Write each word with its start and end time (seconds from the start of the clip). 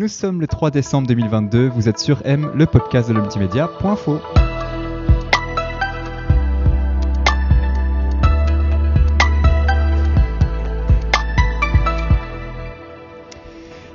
Nous 0.00 0.08
sommes 0.08 0.40
le 0.40 0.46
3 0.46 0.70
décembre 0.70 1.08
2022, 1.08 1.68
vous 1.68 1.86
êtes 1.86 1.98
sur 1.98 2.22
M, 2.24 2.50
le 2.54 2.64
podcast 2.64 3.10
de 3.10 3.12
l'Ultimédia.fo. 3.12 4.18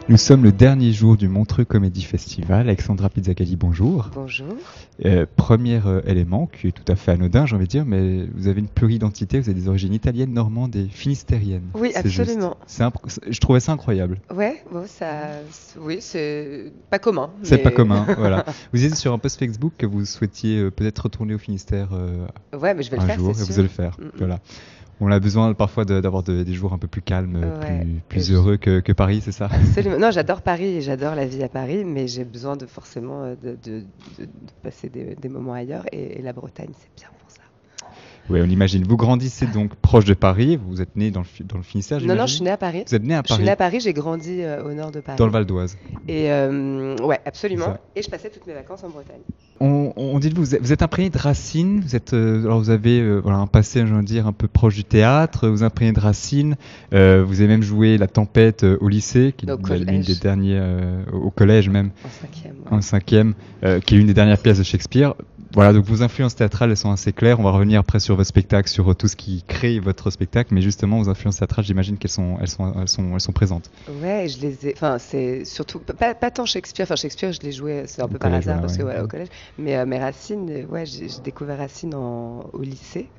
Nous 0.07 0.18
sommes 0.18 0.44
le 0.44 0.52
dernier 0.52 0.91
jour 0.94 1.17
du 1.17 1.28
Montreux 1.28 1.65
Comédie 1.65 2.03
Festival. 2.03 2.62
Alexandra 2.69 3.10
Pizzacali, 3.10 3.56
bonjour. 3.56 4.12
Bonjour. 4.13 4.53
Euh, 5.03 5.26
premier 5.35 5.81
euh, 5.83 6.01
élément 6.06 6.46
qui 6.46 6.67
est 6.67 6.71
tout 6.71 6.89
à 6.92 6.96
fait 6.96 7.13
anodin, 7.13 7.47
j'ai 7.47 7.56
envie 7.56 7.65
de 7.65 7.70
dire, 7.71 7.85
mais 7.85 8.28
vous 8.35 8.47
avez 8.47 8.60
une 8.60 8.67
pluridentité, 8.67 9.39
vous 9.39 9.49
avez 9.49 9.60
des 9.60 9.67
origines 9.67 9.94
italiennes, 9.96 10.31
normandes 10.31 10.76
et 10.76 10.85
finistériennes. 10.88 11.70
Oui, 11.74 11.92
absolument. 11.96 12.56
Je 13.28 13.39
trouvais 13.39 13.60
ça 13.60 13.71
incroyable. 13.71 14.20
Ouais, 14.31 14.63
bon, 14.71 14.83
ça, 14.85 15.07
oui, 15.81 15.97
c'est 16.02 16.72
pas 16.91 16.99
commun. 16.99 17.31
C'est 17.41 17.58
pas 17.58 17.72
commun, 17.72 18.05
voilà. 18.20 18.45
Vous 18.71 18.77
disiez 18.77 18.93
sur 18.93 19.12
un 19.12 19.17
post 19.17 19.40
Facebook 19.40 19.73
que 19.76 19.87
vous 19.87 20.05
souhaitiez 20.05 20.59
euh, 20.59 20.70
peut-être 20.71 20.99
retourner 20.99 21.34
au 21.34 21.40
Finistère 21.40 21.90
Ouais, 22.53 22.76
mais 22.76 22.84
je 22.84 22.91
vais 22.91 22.98
le 22.98 23.03
un 23.03 23.07
faire, 23.07 23.17
jour, 23.17 23.31
et 23.31 23.34
sûr. 23.34 23.45
vous 23.48 23.53
allez 23.53 23.63
le 23.63 23.70
faire. 23.70 23.98
Mm, 23.99 24.03
mm. 24.05 24.12
Voilà. 24.20 24.40
On 25.02 25.12
a 25.12 25.20
besoin 25.20 25.54
parfois 25.54 25.84
de- 25.84 25.99
d'avoir 25.99 26.23
de- 26.23 26.44
des 26.44 26.54
jours 26.54 26.72
un 26.73 26.77
peu 26.77 26.88
plus 26.88 27.02
calmes, 27.02 27.35
Ouais. 27.62 27.85
plus, 28.08 28.31
heureux 28.31 28.58
que, 28.58 28.80
que 28.80 28.94
Paris, 28.94 29.21
c'est 29.21 29.34
ça? 29.34 29.49
Absolument. 29.52 29.98
Non, 29.99 30.09
j'adore 30.12 30.41
Paris 30.41 30.77
et 30.77 30.81
j'adore 30.81 31.16
la 31.16 31.26
vie 31.26 31.44
à 31.44 31.49
Paris, 31.49 31.84
mais 31.84 32.08
j'ai 32.08 32.23
besoin 32.23 32.55
de 32.55 32.66
forcément 32.66 33.23
euh, 33.23 33.35
de, 33.35 33.52
de- 33.55 33.81
de- 34.18 34.26
de 34.26 34.30
passer 34.62 34.90
des, 34.90 35.16
des 35.16 35.30
moments 35.30 35.54
ailleurs 35.54 35.85
et, 35.91 36.20
et 36.20 36.21
la 36.21 36.31
Bretagne, 36.34 36.71
c'est 36.80 36.95
bien 36.95 37.09
pour 37.20 37.30
ça. 37.30 37.41
Oui, 38.29 38.39
on 38.41 38.49
imagine. 38.49 38.84
Vous 38.84 38.97
grandissez 38.97 39.45
donc 39.45 39.75
proche 39.75 40.05
de 40.05 40.13
Paris, 40.15 40.57
vous 40.67 40.81
êtes 40.81 40.95
né 40.95 41.11
dans 41.11 41.21
le, 41.21 41.45
dans 41.45 41.57
le 41.57 41.63
Finistère, 41.63 42.02
Non, 42.02 42.15
non, 42.15 42.25
je 42.25 42.34
suis 42.35 42.43
née 42.43 42.49
à 42.49 42.57
Paris. 42.57 42.84
Vous 42.88 42.95
êtes 42.95 43.03
né 43.03 43.13
à 43.13 43.21
Je 43.21 43.27
suis 43.27 43.34
Paris, 43.35 43.43
née 43.45 43.51
à 43.51 43.55
Paris, 43.55 43.79
j'ai 43.81 43.93
grandi 43.93 44.41
euh, 44.41 44.63
au 44.63 44.73
nord 44.73 44.91
de 44.91 44.99
Paris. 44.99 45.17
dans 45.17 45.25
le 45.27 45.31
Val 45.31 45.45
d'Oise. 45.45 45.77
Et 46.07 46.31
euh, 46.31 46.95
ouais, 47.03 47.20
absolument. 47.25 47.77
Et 47.95 48.01
je 48.01 48.09
passais 48.09 48.29
toutes 48.29 48.48
mes 48.48 48.53
vacances 48.53 48.84
en 48.84 48.89
Bretagne. 48.89 49.21
On, 49.59 49.93
on 49.96 50.18
dit 50.20 50.31
que 50.31 50.35
vous 50.35 50.55
êtes, 50.55 50.62
vous 50.62 50.73
êtes 50.73 50.81
imprégné 50.81 51.09
de 51.09 51.18
racines, 51.18 51.79
vous, 51.81 51.96
êtes, 51.96 52.13
euh, 52.13 52.43
alors 52.46 52.59
vous 52.59 52.71
avez 52.71 53.20
voilà, 53.21 53.37
un 53.37 53.48
passé, 53.48 53.85
je 53.85 53.93
veux 53.93 54.01
dire, 54.03 54.27
un 54.27 54.34
peu 54.34 54.48
proche 54.48 54.76
du 54.76 54.84
théâtre, 54.84 55.48
vous 55.48 55.63
imprégné 55.63 55.93
de 55.93 55.99
racines, 55.99 56.55
euh, 56.93 57.23
vous 57.26 57.40
avez 57.41 57.48
même 57.48 57.63
joué 57.63 57.98
La 57.98 58.07
Tempête 58.07 58.63
au 58.63 58.90
lycée, 58.90 59.34
qui 59.37 59.46
est 59.46 59.51
Au 59.51 59.57
une, 59.57 59.62
collège. 59.63 59.87
une 59.87 60.01
des 60.01 60.15
derniers, 60.15 60.57
euh, 60.59 61.03
au 61.13 61.29
collège 61.29 61.70
même, 61.70 61.91
En 62.03 62.09
cinquième. 62.09 62.55
ouais. 62.65 62.73
en 62.77 62.81
cinquième, 62.81 63.34
qui 63.85 63.96
est 63.96 63.99
une 63.99 64.08
des 64.08 64.14
dernières 64.14 64.40
pièces 64.40 64.58
de 64.58 64.64
Shakespeare. 64.64 65.14
Voilà, 65.54 65.74
donc 65.74 65.86
vos 65.86 66.02
influences 66.02 66.36
théâtrales, 66.36 66.72
elles 66.72 66.78
sont 66.78 66.92
assez 66.92 67.14
claires. 67.14 67.40
On 67.40 67.44
va 67.44 67.52
revenir 67.52 67.80
après 67.80 68.00
sur 68.00 68.16
votre 68.16 68.28
spectacle, 68.28 68.68
sur 68.70 68.96
tout 68.96 69.08
ce 69.08 69.16
qui 69.16 69.44
crée 69.44 69.80
votre 69.80 70.10
spectacle, 70.10 70.54
mais 70.54 70.62
justement, 70.62 70.98
vos 71.02 71.10
influences 71.10 71.38
théâtrales, 71.38 71.64
j'imagine 71.66 71.98
qu'elles 71.98 72.12
sont, 72.12 72.38
elles 72.42 72.48
sont, 72.48 72.74
elles 72.82 72.88
sont, 72.90 73.14
elles 73.14 73.22
sont 73.22 73.32
présentes. 73.32 73.70
Ouais, 73.88 74.28
je 74.28 74.40
les 74.42 74.68
ai. 74.68 74.74
Enfin, 74.76 74.98
c'est 74.98 75.46
surtout 75.46 75.80
pas, 75.80 76.16
pas 76.16 76.32
tant 76.32 76.46
Shakespeare. 76.46 76.86
Enfin, 76.86 76.96
Shakespeare, 76.96 77.32
je 77.32 77.40
l'ai 77.42 77.52
joué, 77.52 77.84
c'est 77.88 78.02
un 78.02 78.08
peu 78.08 78.18
par 78.18 78.34
hasard 78.34 78.60
parce 78.60 78.74
que 78.76 78.82
ouais. 78.82 78.86
voilà, 78.86 79.04
au 79.04 79.08
collège. 79.08 79.28
Mais 79.58 79.76
euh, 79.78 79.86
mes 79.86 80.00
Racine, 80.00 80.50
euh, 80.50 80.66
ouais, 80.66 80.86
j'ai 80.88 81.08
découvert 81.22 81.59
Racine 81.59 81.94
en- 81.94 82.50
au 82.54 82.62
lycée 82.64 83.14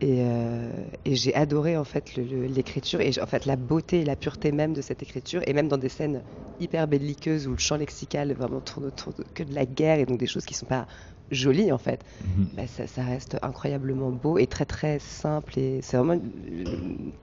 et, 0.00 0.18
euh, 0.20 0.70
et 1.04 1.14
j'ai 1.16 1.34
adoré 1.34 1.76
en 1.76 1.84
fait 1.84 2.16
l'écriture 2.16 3.00
et 3.00 3.12
en 3.20 3.26
fait 3.26 3.46
la 3.46 3.56
beauté 3.56 4.00
et 4.00 4.04
la 4.04 4.16
pureté 4.16 4.52
même 4.52 4.72
de 4.72 4.82
cette 4.82 5.02
écriture 5.02 5.42
et 5.46 5.52
même 5.52 5.68
dans 5.68 5.78
des 5.78 5.88
scènes 5.88 6.24
hyper 6.58 6.86
belliqueuses 6.88 7.46
où 7.46 7.52
le 7.52 7.58
champ 7.58 7.76
lexical 7.76 8.32
vraiment 8.34 8.60
tourne 8.60 8.86
autour 8.86 9.14
de, 9.14 9.24
que 9.34 9.42
de 9.42 9.54
la 9.54 9.66
guerre 9.66 9.98
et 10.00 10.06
donc 10.06 10.18
des 10.18 10.26
choses 10.26 10.44
qui 10.44 10.54
sont 10.54 10.66
pas 10.66 10.86
jolies 11.30 11.72
en 11.72 11.78
fait. 11.78 12.04
Mhm. 12.24 12.48
Bah, 12.52 12.66
ça, 12.68 12.86
ça 12.86 13.04
reste 13.04 13.36
incroyablement 13.42 14.12
beau 14.12 14.38
et 14.38 14.46
très 14.46 14.64
très 14.66 14.98
simple 15.00 15.58
et 15.58 15.82
c'est 15.82 15.96
vraiment 15.96 16.20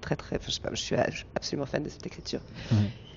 très 0.02 0.16
très. 0.16 0.36
enfin, 0.38 0.46
je, 0.48 0.52
sais 0.54 0.60
pas, 0.62 0.70
je 0.74 0.82
suis 0.82 0.96
je 1.10 1.16
suis 1.18 1.26
absolument 1.36 1.66
fan 1.66 1.84
de 1.84 1.90
cette 1.90 2.06
écriture 2.06 2.42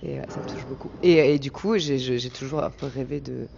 et 0.03 0.19
ouais, 0.21 0.27
ça 0.31 0.41
me 0.41 0.47
touche 0.47 0.67
beaucoup. 0.67 0.93
Et, 1.03 1.35
et 1.35 1.39
du 1.39 1.51
coup, 1.51 1.79
j'ai- 1.79 2.31
toujours 2.31 2.62
un 2.65 2.71
peu 2.71 2.87
rêvé 2.87 3.21
de, 3.21 3.49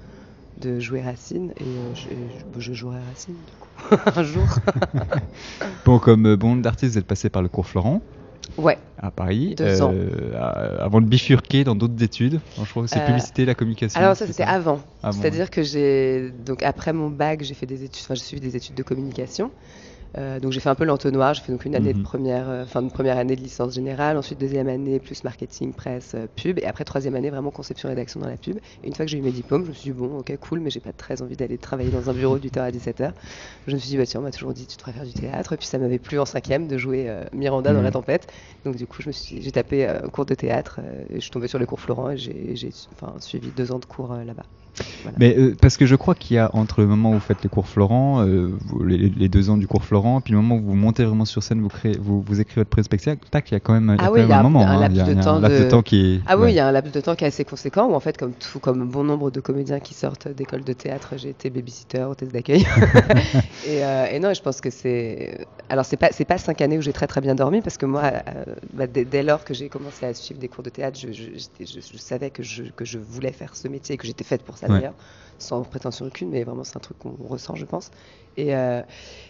de 0.59 0.81
jouer 0.81 1.03
Racine 1.03 1.53
et 1.59 1.79
euh, 1.81 1.95
je, 1.95 2.11
je- 2.31 2.61
je 2.61 2.75
jouerai 2.75 3.01
Racine 3.05 3.45
du 3.45 3.57
coup 3.57 3.71
un 4.17 4.25
jour. 4.25 4.59
Bon, 5.85 5.99
comme 5.99 6.27
euh, 6.27 6.37
bon 6.37 6.49
nombre 6.51 6.63
d'artistes, 6.63 6.93
vous 6.93 6.99
êtes 6.99 7.07
passé 7.07 7.31
par 7.31 7.43
le 7.43 7.49
cours 7.49 7.67
Florent. 7.67 8.03
Ouais. 8.59 8.79
à 8.99 9.11
Paris, 9.11 9.55
Deux 9.57 9.83
ans. 9.83 9.95
à- 10.35 10.85
avant 10.85 11.01
de 11.01 11.07
bifurquer 11.07 11.65
dans 11.65 11.75
d'autres 11.75 12.03
études. 12.03 12.41
Alors, 12.57 12.65
je 12.67 12.71
crois 12.71 12.83
que 12.85 12.89
c'est 12.89 13.01
Euh, 13.01 13.07
publicité, 13.07 13.45
la 13.45 13.55
communication. 13.55 14.01
Alors 14.01 14.17
ça 14.17 14.27
c'était 14.27 14.43
avant. 14.43 14.81
Avant, 15.03 15.13
C'est-à-dire 15.21 15.51
que 15.51 15.63
j'ai 15.63 16.31
donc 16.45 16.63
après 16.63 16.93
mon 16.93 17.11
bac, 17.11 17.43
j'ai 17.43 17.55
fait 17.55 17.67
des 17.67 17.85
études, 17.85 18.03
enfin 18.05 18.15
j'ai 18.15 18.23
suivi 18.23 18.41
des 18.41 18.57
études 18.57 18.75
de 18.75 18.83
communication. 18.83 19.51
Euh, 20.17 20.41
donc 20.41 20.53
j'ai 20.53 20.61
fait 20.61 20.69
un 20.71 20.75
peu 20.75 20.85
l'entonnoir, 20.85 21.35
j'ai 21.35 21.43
fait 21.43 21.53
donc 21.53 21.65
une 21.67 21.75
année 21.75 21.91
Mhm. 21.91 21.99
de 21.99 22.03
première, 22.03 22.49
euh, 22.49 22.65
première 22.91 23.19
année 23.19 23.37
de 23.37 23.41
licence 23.43 23.75
générale, 23.75 24.17
ensuite 24.17 24.39
deuxième 24.41 24.69
année 24.69 24.99
plus 25.01 25.25
marketing, 25.25 25.75
presse, 25.75 26.15
euh, 26.15 26.27
pub, 26.37 26.59
et 26.59 26.65
après 26.65 26.85
troisième 26.85 27.15
année 27.17 27.29
vraiment 27.31 27.51
conception 27.51 27.89
rédaction 27.89 28.21
dans 28.21 28.29
la 28.29 28.37
pub. 28.39 28.57
Et 28.83 28.89
une 28.89 28.95
fois 28.95 29.05
que 29.05 29.11
j'ai 29.11 29.19
eu 29.19 29.23
mes 29.23 29.33
diplômes, 29.33 29.65
je 29.65 29.69
me 29.71 29.75
suis 29.75 29.91
dit 29.91 29.99
bon 29.99 30.19
ok 30.19 30.35
cool, 30.39 30.61
mais 30.61 30.71
j'ai 30.71 30.81
pas 30.81 30.93
très 30.93 31.21
envie 31.23 31.37
d'aller 31.37 31.59
travailler 31.59 31.91
dans 31.91 32.09
un 32.09 32.15
bureau 32.15 32.39
du 32.39 32.47
8h 32.49 32.65
à 32.65 32.71
17h. 32.71 33.15
Je 33.67 33.75
me 33.75 33.79
suis 33.79 33.89
dit 33.91 33.97
bah 33.99 34.07
tiens 34.07 34.21
on 34.21 34.23
m'a 34.23 34.31
toujours 34.31 34.55
dit 34.55 34.67
tu 34.67 34.77
devrais 34.79 34.93
faire 34.93 35.05
du 35.05 35.13
théâtre, 35.15 35.53
et 35.53 35.57
puis 35.59 35.67
ça 35.67 35.79
m'avait 35.79 35.99
plu 35.99 36.19
en 36.19 36.25
cinquième 36.25 36.67
de 36.69 36.79
jouer 36.79 37.13
Miranda 37.33 37.73
dans 37.73 37.79
Mhm. 37.81 37.85
la 37.85 37.91
tempête. 37.91 38.33
Donc 38.65 38.77
du 38.77 38.87
coup 38.87 39.03
je 39.03 39.09
me 39.09 39.13
suis, 39.13 39.43
j'ai 39.43 39.53
tapé 39.53 39.87
un 39.87 40.09
cours 40.09 40.25
de 40.27 40.35
théâtre, 40.35 40.81
et 41.11 41.17
je 41.17 41.21
suis 41.21 41.31
tombée 41.31 41.49
sur 41.49 41.59
les 41.59 41.67
cours 41.67 41.81
Florent 41.81 42.11
et 42.11 42.17
j'ai, 42.17 42.71
enfin, 42.93 43.17
suivi 43.21 43.53
deux 43.53 43.73
ans 43.73 43.79
de 43.79 43.85
cours 43.85 44.15
là-bas. 44.15 44.47
Voilà. 45.03 45.17
Mais 45.21 45.37
euh, 45.39 45.55
parce 45.61 45.77
que 45.77 45.87
je 45.87 45.97
crois 45.97 46.15
qu'il 46.15 46.37
y 46.37 46.39
a 46.39 46.51
entre 46.55 46.81
le 46.81 46.87
moment 46.87 47.11
où 47.11 47.15
vous 47.15 47.21
faites 47.21 47.43
les 47.43 47.49
cours 47.49 47.69
Florent, 47.69 48.21
euh, 48.27 48.57
vous- 48.65 48.85
les, 48.85 49.09
les 49.11 49.29
deux 49.29 49.49
ans 49.51 49.57
du 49.57 49.67
cours 49.67 49.85
Florent, 49.85 50.21
puis 50.21 50.33
le 50.33 50.39
moment 50.41 50.57
où 50.57 50.63
vous 50.63 50.75
montez 50.75 51.05
vraiment 51.05 51.25
sur 51.25 51.43
scène, 51.43 51.61
vous 51.61 51.69
créez, 51.69 51.97
vous, 51.99 52.21
vous 52.23 52.41
écrivez 52.41 52.63
votre 52.69 52.83
spectacle, 52.83 53.27
tac, 53.31 53.51
il 53.51 53.55
y 53.55 53.57
a 53.57 53.61
quand 53.61 53.73
même, 53.73 53.97
Ah 53.99 54.09
quand 54.09 54.17
un 54.17 54.43
moment, 54.43 54.61
un 54.67 54.73
hein, 54.73 54.81
laps 54.81 54.95
il 54.95 54.99
y 54.99 55.01
a, 55.01 55.05
de 55.05 55.11
il 55.13 55.15
y 55.15 55.19
a 55.19 55.21
un 55.21 55.25
temps 55.25 55.39
laps 55.41 55.59
de 55.59 55.65
de- 55.65 55.71
temps 55.71 55.83
qui 55.83 56.15
est. 56.17 56.21
Ah 56.27 56.37
oui, 56.37 56.43
ouais. 56.45 56.53
il 56.53 56.57
y 56.57 56.61
a 56.61 56.67
un 56.67 56.73
laps 56.73 56.93
de 56.93 57.01
temps 57.01 57.15
qui 57.15 57.25
est 57.25 57.29
assez 57.29 57.45
conséquent 57.45 57.87
où 57.89 57.95
en 57.95 58.01
fait, 58.01 58.17
comme 58.19 58.33
tout, 58.33 58.59
comme 58.59 58.87
bon 58.89 59.05
nombre 59.05 59.31
de 59.31 59.41
comédiens 59.41 59.81
qui 59.81 59.95
sortent 59.95 60.29
d'école 60.29 60.65
de 60.65 60.73
théâtre, 60.73 61.15
j'ai 61.17 61.31
été 61.31 61.49
babysitter, 61.51 62.03
hôtesse 62.03 62.31
d'accueil. 62.33 62.67
et, 63.67 63.85
euh, 63.85 64.07
et 64.11 64.19
non, 64.19 64.35
je 64.35 64.43
pense 64.43 64.61
que 64.61 64.71
c'est. 64.71 65.47
Alors 65.69 65.85
c'est 65.85 65.97
pas 65.97 66.09
c'est 66.13 66.25
pas 66.25 66.39
cinq 66.39 66.61
années 66.61 66.79
où 66.79 66.83
j'ai 66.83 66.93
très 66.93 67.07
très 67.07 67.21
bien 67.21 67.35
dormi 67.35 67.61
parce 67.61 67.77
que 67.77 67.87
moi, 67.87 68.13
bah, 68.75 68.87
dès, 68.87 69.05
dès 69.05 69.23
lors 69.23 69.45
que 69.45 69.55
j'ai 69.55 69.69
commencé 69.69 70.07
à 70.07 70.15
suivre 70.15 70.41
des 70.41 70.49
cours 70.49 70.63
de 70.63 70.71
théâtre, 70.71 70.99
je, 71.01 71.09
je, 71.13 71.25
j'étais- 71.35 71.67
je- 71.67 71.81
je 71.93 71.99
savais 71.99 72.31
que 72.31 72.43
je 72.43 72.65
que 72.65 72.85
je 72.85 72.99
voulais 72.99 73.33
faire 73.33 73.57
ce 73.57 73.67
métier 73.69 73.95
et 73.95 73.99
que 73.99 74.07
j'étais 74.07 74.25
faite 74.25 74.43
pour 74.43 74.57
ça 74.59 74.66
D'ailleurs, 74.69 74.97
sans 75.39 75.63
prétention 75.65 76.07
aucune, 76.07 76.31
mais 76.31 76.45
vraiment 76.45 76.65
c'est 76.65 76.77
un 76.77 76.81
truc 76.81 76.99
qu'on 76.99 77.15
ressent, 77.17 77.55
je 77.57 77.65
pense. 77.67 77.91
Et, 78.37 78.55
euh, 78.55 78.83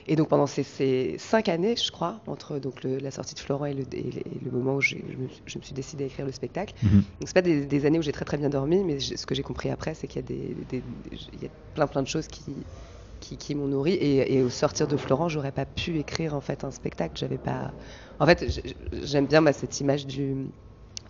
et 0.07 0.17
donc 0.17 0.29
pendant 0.29 0.47
ces, 0.47 0.63
ces 0.65 1.17
cinq 1.19 1.49
années, 1.49 1.77
je 1.77 1.91
crois, 1.91 2.23
entre 2.27 2.59
donc 2.59 2.83
le- 2.83 2.99
la 2.99 3.11
sortie 3.11 3.35
de 3.35 3.41
Florent 3.41 3.67
et 3.67 3.75
le, 3.75 3.83
et 3.93 4.11
le- 4.13 4.29
et 4.29 4.39
le 4.41 4.51
moment 4.51 4.75
où 4.77 4.81
je 4.81 4.97
me, 4.97 5.29
je 5.47 5.59
me 5.59 5.63
suis 5.63 5.75
décidée 5.75 6.05
à 6.05 6.07
écrire 6.09 6.27
le 6.27 6.33
spectacle. 6.33 6.75
Mhm. 6.83 6.91
Donc 7.21 7.29
c'est 7.29 7.35
pas 7.35 7.43
des, 7.43 7.67
des 7.67 7.87
années 7.87 7.99
où 7.99 8.03
j'ai 8.03 8.13
très 8.13 8.25
très 8.25 8.37
bien 8.39 8.49
dormi, 8.51 8.83
mais 8.85 8.99
ce 9.01 9.27
que 9.27 9.35
j'ai 9.35 9.43
compris 9.43 9.71
après, 9.71 9.95
c'est 9.95 10.09
qu'il 10.09 10.21
y 10.21 10.25
a 10.25 10.29
des, 10.29 10.55
des- 10.65 10.83
des- 10.83 11.19
il 11.33 11.43
y 11.43 11.47
a 11.47 11.51
plein 11.75 11.87
plein 11.87 12.03
de 12.03 12.09
choses 12.09 12.29
qui 12.29 12.67
qui, 13.21 13.39
qui 13.39 13.55
m'ont 13.55 13.67
nourri 13.69 13.95
et, 13.95 14.37
et 14.37 14.43
au 14.43 14.51
sortir 14.51 14.87
de 14.89 14.97
Florent, 14.97 15.29
j'aurais 15.29 15.53
pas 15.53 15.65
pu 15.67 15.99
écrire 15.99 16.35
en 16.35 16.41
fait 16.43 16.65
un 16.65 16.71
spectacle. 16.71 17.15
J'avais 17.19 17.39
pas. 17.39 17.75
En 18.19 18.27
fait, 18.27 18.45
j'aime 18.93 19.27
bien 19.27 19.41
bah, 19.43 19.53
cette 19.55 19.81
image 19.81 20.07
du 20.07 20.49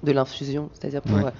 de 0.03 0.13
l'infusion, 0.13 0.71
c'est-à-dire 0.75 1.03
pour 1.03 1.17
Ouais. 1.17 1.33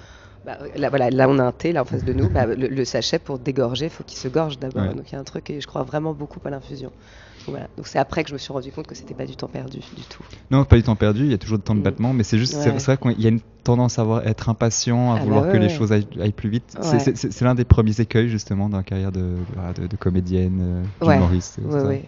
Bah, 0.47 0.57
là, 0.77 0.89
voilà, 0.89 1.09
là 1.09 1.27
on 1.29 1.37
a 1.39 1.43
un 1.43 1.51
thé 1.51 1.73
là 1.73 1.81
en 1.81 1.85
face 1.85 2.03
de 2.05 2.13
nous, 2.13 2.29
bah, 2.29 2.45
le, 2.45 2.67
le 2.67 2.85
sachet 2.85 3.19
pour 3.19 3.37
dégorger, 3.37 3.85
il 3.85 3.91
faut 3.91 4.03
qu'il 4.05 4.17
se 4.17 4.29
gorge 4.29 4.57
d'abord. 4.59 4.83
Ouais. 4.83 4.93
Donc 4.95 5.11
il 5.11 5.13
y 5.13 5.17
a 5.17 5.19
un 5.19 5.23
truc 5.25 5.49
et 5.49 5.59
je 5.59 5.67
crois 5.67 5.83
vraiment 5.83 6.13
beaucoup 6.13 6.39
à 6.45 6.49
l'infusion. 6.49 6.87
Donc, 6.89 7.49
Voilà. 7.55 7.67
Donc 7.77 7.85
c'est 7.87 7.99
après 7.99 8.23
que 8.23 8.29
je 8.29 8.33
me 8.33 8.39
suis 8.39 8.51
rendu 8.53 8.71
compte 8.71 8.87
que 8.87 8.95
c'était 8.95 9.13
pas 9.13 9.25
du 9.25 9.35
temps 9.35 9.47
perdu 9.49 9.79
du 9.79 10.03
tout. 10.03 10.23
Non, 10.49 10.63
pas 10.63 10.77
du 10.77 10.83
temps 10.83 10.95
perdu, 10.95 11.25
il 11.25 11.31
y 11.31 11.33
a 11.33 11.37
toujours 11.37 11.57
du 11.57 11.63
temps 11.65 11.75
de 11.75 11.81
Mm. 11.81 11.83
battement, 11.83 12.13
mais 12.13 12.23
c'est 12.23 12.37
juste, 12.37 12.53
c'est 12.53 12.71
Ouais. 12.71 12.79
c'est 12.79 12.95
vrai 12.95 12.97
qu'il 13.13 13.21
y 13.21 13.25
a 13.25 13.29
une 13.29 13.41
tendance 13.65 13.99
à 13.99 14.03
avoir, 14.03 14.25
être 14.25 14.47
impatient, 14.47 15.11
à 15.11 15.15
Ah 15.15 15.19
bah 15.19 15.23
vouloir 15.25 15.43
que 15.47 15.51
ouais, 15.51 15.59
les 15.59 15.67
choses 15.69 15.91
aillent, 15.91 16.07
aillent 16.21 16.31
plus 16.31 16.49
vite. 16.49 16.77
C'est- 16.81 17.41
l'un 17.41 17.53
des 17.55 17.65
premiers 17.65 17.99
écueils 17.99 18.29
justement 18.29 18.69
dans 18.69 18.77
la 18.77 18.83
carrière 18.83 19.11
de, 19.11 19.35
voilà, 19.53 19.73
de, 19.73 19.87
de 19.87 19.95
comédienne, 19.97 20.59
euh, 20.61 20.83
tout 21.01 21.07
Ouais, 21.07 21.19
ouais. 21.19 22.03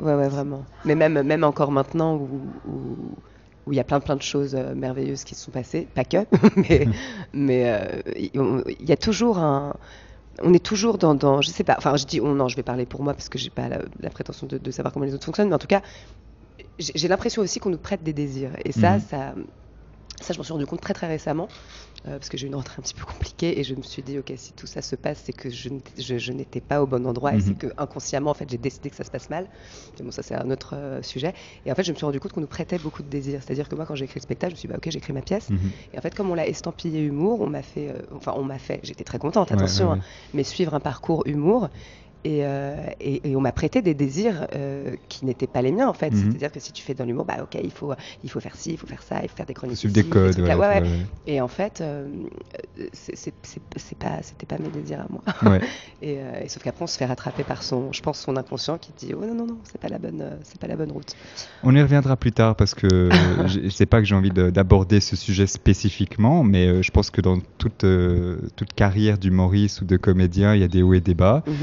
ouais, 0.00 0.14
ouais, 0.14 0.28
vraiment. 0.28 0.64
Mais 0.86 0.94
même, 0.94 1.20
même 1.22 1.44
encore 1.44 1.70
maintenant 1.72 2.16
où 2.16 2.40
où- 2.66 3.16
où 3.66 3.72
il 3.72 3.76
y 3.76 3.80
a 3.80 3.84
plein 3.84 4.00
plein 4.00 4.16
de 4.16 4.22
choses 4.22 4.54
euh, 4.54 4.74
merveilleuses 4.74 5.24
qui 5.24 5.34
se 5.34 5.42
sont 5.44 5.52
passées, 5.52 5.88
pas 5.94 6.04
que, 6.04 6.18
mais 6.56 6.90
mais 7.32 7.70
euh, 7.70 8.00
il 8.16 8.88
y 8.88 8.92
a 8.92 8.96
toujours 8.96 9.38
un 9.38 9.74
on 10.42 10.54
est 10.54 10.64
toujours 10.64 10.98
dans, 10.98 11.14
dans 11.14 11.42
je 11.42 11.50
sais 11.50 11.64
pas 11.64 11.76
enfin 11.78 11.96
je 11.96 12.06
dis 12.06 12.20
on 12.20 12.34
non 12.34 12.48
je 12.48 12.56
vais 12.56 12.62
parler 12.64 12.86
pour 12.86 13.02
moi 13.02 13.14
parce 13.14 13.28
que 13.28 13.38
j'ai 13.38 13.50
pas 13.50 13.68
la, 13.68 13.80
la 14.00 14.10
prétention 14.10 14.46
de, 14.46 14.58
de 14.58 14.70
savoir 14.70 14.92
comment 14.92 15.06
les 15.06 15.14
autres 15.14 15.26
fonctionnent 15.26 15.48
mais 15.48 15.54
en 15.54 15.58
tout 15.58 15.66
cas 15.68 15.82
j'ai 16.78 16.92
j'ai 16.94 17.08
l'impression 17.08 17.42
aussi 17.42 17.60
qu'on 17.60 17.70
nous 17.70 17.78
prête 17.78 18.02
des 18.02 18.12
désirs 18.12 18.52
et 18.64 18.72
ça 18.72 18.98
Mhm. 18.98 19.00
ça 19.00 19.34
ça 20.22 20.32
je 20.32 20.38
m'en 20.38 20.44
suis 20.44 20.52
rendu 20.52 20.66
compte 20.66 20.80
très 20.80 20.94
très 20.94 21.06
récemment 21.06 21.50
euh, 22.06 22.18
parce 22.18 22.28
que 22.28 22.36
j'ai 22.36 22.46
eu 22.46 22.48
une 22.48 22.54
rentrée 22.56 22.74
un 22.78 22.82
petit 22.82 22.94
peu 22.94 23.04
compliquée 23.04 23.58
et 23.60 23.64
je 23.64 23.74
me 23.74 23.82
suis 23.82 24.02
dit 24.02 24.18
ok 24.18 24.32
si 24.36 24.52
tout 24.54 24.66
ça 24.66 24.82
se 24.82 24.96
passe 24.96 25.22
c'est 25.24 25.32
que 25.32 25.50
je 25.50 25.68
n'étais- 25.68 26.02
je, 26.02 26.18
je 26.18 26.32
n'étais 26.32 26.60
pas 26.60 26.82
au 26.82 26.86
bon 26.86 27.06
endroit 27.06 27.32
et 27.32 27.36
Mhm. 27.36 27.40
c'est 27.42 27.54
que 27.54 27.66
inconsciemment 27.76 28.30
en 28.30 28.34
fait 28.34 28.48
j'ai 28.50 28.58
décidé 28.58 28.90
que 28.90 28.96
ça 28.96 29.04
se 29.04 29.10
passe 29.10 29.30
mal. 29.30 29.48
Mais 29.98 30.04
bon 30.04 30.10
ça 30.10 30.22
c'est 30.22 30.34
un 30.34 30.50
autre 30.50 30.74
euh, 30.76 31.02
sujet. 31.02 31.32
Et 31.64 31.72
en 31.72 31.74
fait 31.74 31.84
je 31.84 31.92
me 31.92 31.96
suis 31.96 32.04
rendu 32.06 32.18
compte 32.20 32.32
qu'on 32.32 32.40
nous 32.40 32.46
prêtait 32.46 32.78
beaucoup 32.78 33.02
de 33.02 33.08
désirs. 33.08 33.40
C'est 33.46 33.52
à 33.52 33.54
dire 33.54 33.68
que 33.68 33.74
moi 33.76 33.86
quand 33.86 33.94
j'ai 33.94 34.04
écrit 34.06 34.18
le 34.20 34.22
spectacle 34.22 34.50
je 34.52 34.54
me 34.56 34.58
suis 34.58 34.66
dit 34.68 34.72
bah 34.72 34.78
ok 34.78 34.90
j'écris 34.90 35.12
ma 35.12 35.22
pièce. 35.22 35.50
Mhm. 35.50 35.58
et 35.92 35.98
en 35.98 36.00
fait 36.00 36.14
comme 36.14 36.30
on 36.30 36.34
l'a 36.34 36.48
estampillé 36.48 37.00
humour 37.00 37.40
on 37.40 37.46
m'a 37.48 37.62
fait 37.62 37.90
euh, 37.90 37.98
enfin 38.14 38.34
on 38.36 38.42
m'a 38.44 38.58
fait 38.58 38.80
j'étais 38.82 39.04
très 39.04 39.18
contente 39.18 39.50
Ouais, 39.50 39.56
attention 39.56 39.92
ouais, 39.92 39.98
hein, 39.98 40.02
mais 40.34 40.44
suivre 40.44 40.74
un 40.74 40.80
parcours 40.80 41.22
humour 41.26 41.68
Et, 42.24 42.46
euh, 42.46 42.76
et, 43.00 43.30
et 43.30 43.34
on 43.36 43.40
m'a 43.40 43.50
prêté 43.50 43.82
des 43.82 43.94
désirs 43.94 44.46
euh, 44.54 44.94
qui 45.08 45.24
n'étaient 45.26 45.48
pas 45.48 45.60
les 45.60 45.72
miens 45.72 45.88
en 45.88 45.92
fait. 45.92 46.10
Mhm. 46.10 46.20
C'est-à-dire 46.30 46.52
que 46.52 46.60
si 46.60 46.72
tu 46.72 46.82
fais 46.82 46.94
dans 46.94 47.04
l'humour, 47.04 47.24
bah 47.24 47.38
ok, 47.42 47.58
il 47.62 47.72
faut, 47.72 47.92
il 48.22 48.30
faut 48.30 48.38
faire 48.38 48.54
ci, 48.54 48.70
il 48.72 48.78
faut 48.78 48.86
faire 48.86 49.02
ça, 49.02 49.20
il 49.22 49.28
faut 49.28 49.36
faire 49.36 49.46
des 49.46 49.54
chroniques. 49.54 49.76
Suivre 49.78 49.94
des 49.94 50.04
codes. 50.04 50.38
ouais, 50.38 50.54
Ouais, 50.54 50.56
ouais. 50.56 50.80
ouais, 50.82 51.06
Et 51.26 51.40
en 51.40 51.48
fait, 51.48 51.80
euh, 51.80 52.06
c'est 52.92 53.98
pas, 53.98 54.18
c'était 54.22 54.46
pas 54.46 54.58
mes 54.58 54.68
désirs 54.70 55.00
à 55.00 55.06
moi. 55.10 55.22
Et, 56.02 56.18
euh, 56.18 56.40
et 56.44 56.48
sauf 56.48 56.62
qu'après, 56.64 56.82
on 56.82 56.86
se 56.88 56.96
fait 56.98 57.06
rattraper 57.06 57.44
par 57.44 57.62
son, 57.62 57.92
je 57.92 58.00
pense, 58.00 58.18
son 58.18 58.36
inconscient 58.36 58.76
qui 58.76 58.92
dit, 58.96 59.14
oh 59.14 59.24
non 59.24 59.34
non 59.34 59.46
non, 59.46 59.58
c'est 59.64 59.80
pas 59.80 59.88
la 59.88 59.98
bonne, 59.98 60.24
c'est 60.42 60.58
pas 60.60 60.66
la 60.66 60.74
bonne 60.74 60.90
route. 60.90 61.14
On 61.62 61.74
y 61.76 61.80
reviendra 61.80 62.16
plus 62.16 62.32
tard 62.32 62.56
parce 62.56 62.74
que 62.74 62.88
je 63.46 63.68
sais 63.68 63.86
pas 63.86 64.00
que 64.00 64.04
j'ai 64.04 64.14
envie 64.16 64.30
de- 64.30 64.50
d'aborder 64.50 64.98
ce 65.00 65.14
sujet 65.14 65.46
spécifiquement, 65.46 66.42
mais 66.42 66.82
je 66.82 66.90
pense 66.90 67.10
que 67.10 67.20
dans 67.20 67.38
toute, 67.58 67.84
toute 68.56 68.72
carrière 68.74 69.16
d'humoriste 69.18 69.82
ou 69.82 69.84
de 69.84 69.96
comédien, 69.96 70.54
il 70.54 70.60
y 70.60 70.64
a 70.64 70.68
des 70.68 70.82
hauts 70.82 70.94
et 70.94 71.00
des 71.00 71.14
bas. 71.14 71.44
Mhm. 71.46 71.54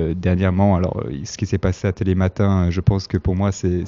Euh, 0.00 0.14
dernièrement, 0.14 0.76
alors 0.76 1.02
euh, 1.04 1.12
ce 1.24 1.36
qui 1.36 1.46
s'est 1.46 1.58
passé 1.58 1.86
à 1.86 1.92
Télématin, 1.92 2.66
euh, 2.66 2.70
je 2.70 2.80
pense 2.80 3.06
que 3.06 3.18
pour 3.18 3.36
moi 3.36 3.52
c'est 3.52 3.84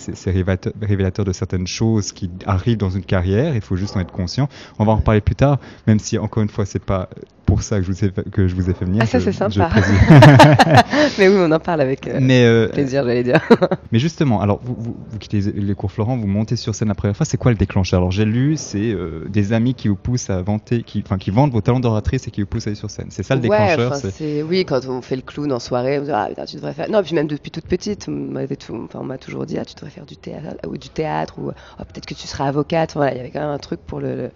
révélateur 0.81 1.25
de 1.25 1.33
certaines 1.33 1.67
choses 1.67 2.13
qui 2.13 2.31
arrivent 2.47 2.77
dans 2.77 2.91
une 2.91 3.05
carrière. 3.05 3.55
Il 3.55 3.61
faut 3.61 3.77
juste 3.77 3.97
en 3.97 4.01
être 4.01 4.13
conscient. 4.13 4.49
On 4.79 4.85
va 4.85 4.93
en 4.93 4.97
reparler 4.97 5.21
plus 5.21 5.35
tard, 5.35 5.59
même 5.87 5.99
si 5.99 6.19
encore 6.19 6.43
une 6.43 6.49
fois 6.49 6.67
c'est 6.67 6.85
pas 6.85 7.09
pour 7.45 7.63
ça 7.63 7.79
que 7.79 7.83
je 7.83 7.93
vous 7.93 8.05
ai 8.05 8.11
fait, 8.11 8.31
que 8.31 8.49
je 8.49 8.55
vous 8.55 8.71
ai 8.71 8.75
fait 8.75 8.85
venir. 8.85 9.03
Ah, 9.03 9.07
ça, 9.07 9.21
c'est 9.21 9.33
sympa. 9.33 9.69
Mais 11.19 11.29
oui, 11.29 11.35
on 11.39 11.51
en 11.53 11.59
parle 11.59 11.81
avec 11.81 12.07
euh, 12.07 12.19
mais 12.21 12.45
euh, 12.45 12.69
plaisir, 12.69 13.05
j'allais 13.05 13.23
dire. 13.23 13.41
mais 13.93 13.99
justement, 13.99 14.41
alors 14.41 14.61
vous, 14.63 14.75
vous, 14.79 14.97
vous 15.11 15.19
quittez 15.19 15.41
les- 15.41 15.75
cours 15.75 15.91
Florent, 15.93 16.17
vous 16.17 16.27
montez 16.27 16.57
sur 16.57 16.75
scène 16.75 16.89
la 16.89 16.95
première 16.95 17.17
fois, 17.17 17.27
c'est 17.27 17.37
quoi 17.37 17.51
le 17.51 17.57
déclencheur? 17.57 17.99
Alors 17.99 18.11
j'ai 18.11 18.25
lu, 18.25 18.57
c'est 18.57 18.93
euh, 18.93 19.25
des 19.29 19.53
amis 19.53 19.75
qui 19.75 19.89
vous 19.89 19.97
poussent 19.97 20.31
à 20.31 20.41
vanter, 20.43 20.83
qui, 20.83 21.03
enfin 21.05 21.19
qui 21.19 21.31
vendent 21.31 21.53
vos 21.53 21.61
talents 21.61 21.81
d'oratrice 21.81 22.27
et 22.29 22.31
qui 22.31 22.41
vous 22.43 22.47
poussent 22.47 22.67
à 22.67 22.71
aller 22.71 22.77
sur 22.77 22.91
scène. 22.91 23.07
C'est 23.11 23.23
ça 23.23 23.35
le 23.35 23.41
Ouais, 23.43 23.49
déclencheur 23.49 23.97
c'est- 23.97 24.11
c'est 24.11 24.43
oui, 24.43 24.65
quand 24.65 24.87
on 24.87 25.03
fait 25.03 25.17
le 25.17 25.23
clown 25.23 25.53
en 25.53 25.59
soirée, 25.59 25.99
on 25.99 26.05
dit 26.05 26.11
ah 26.13 26.27
putain, 26.29 26.45
tu 26.45 26.57
devrais 26.57 26.73
faire. 26.75 26.91
Non, 26.91 27.03
puis 27.03 27.15
même 27.15 27.27
depuis 27.27 27.51
toute 27.51 27.67
petite, 27.67 28.07
on 28.09 28.33
tout- 28.59 28.89
enfin, 28.93 29.03
m'a 29.05 29.19
toujours 29.19 29.47
dit 29.47 29.59
ah 29.59 29.65
tu 29.65 29.75
devrais 29.75 29.91
faire 29.91 30.07
du 30.07 30.17
théâtre 30.17 30.57
ou 30.67 30.77
du 30.77 30.89
théâtre 30.89 31.35
ou 31.39 31.51
oh, 31.51 31.85
peut-être 31.93 32.07
que 32.07 32.15
tu 32.15 32.27
seras 32.27 32.47
avocate. 32.49 32.93
Voilà, 32.95 33.13
il 33.13 33.17
y 33.17 33.21
avait 33.21 33.31
quand 33.31 33.41
même 33.41 33.51
un 33.51 33.59
truc 33.59 33.81
pour 33.87 34.01
le. 34.01 34.15
le- 34.17 34.31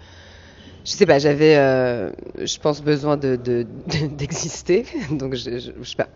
Je 0.86 0.92
sais 0.92 1.04
pas, 1.04 1.18
j'avais, 1.18 1.56
euh, 1.56 2.10
je 2.38 2.58
pense, 2.58 2.80
besoin 2.82 3.16
de 3.16 3.36
de- 3.36 3.66
de- 3.86 4.06
d'exister, 4.16 4.86
donc 5.10 5.34
je, 5.34 5.58
je, 5.58 5.72
je 5.80 5.84
sais 5.88 5.96
pas. 5.96 6.08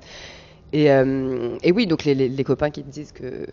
Et, 0.73 0.91
euh, 0.93 1.57
et 1.65 1.73
oui, 1.73 1.87
donc 1.89 2.05
les, 2.05 2.15
les, 2.15 2.29
les 2.29 2.45
copains 2.45 2.71
qui 2.71 2.83
te 2.85 2.89
disent 2.91 3.13
que. 3.13 3.47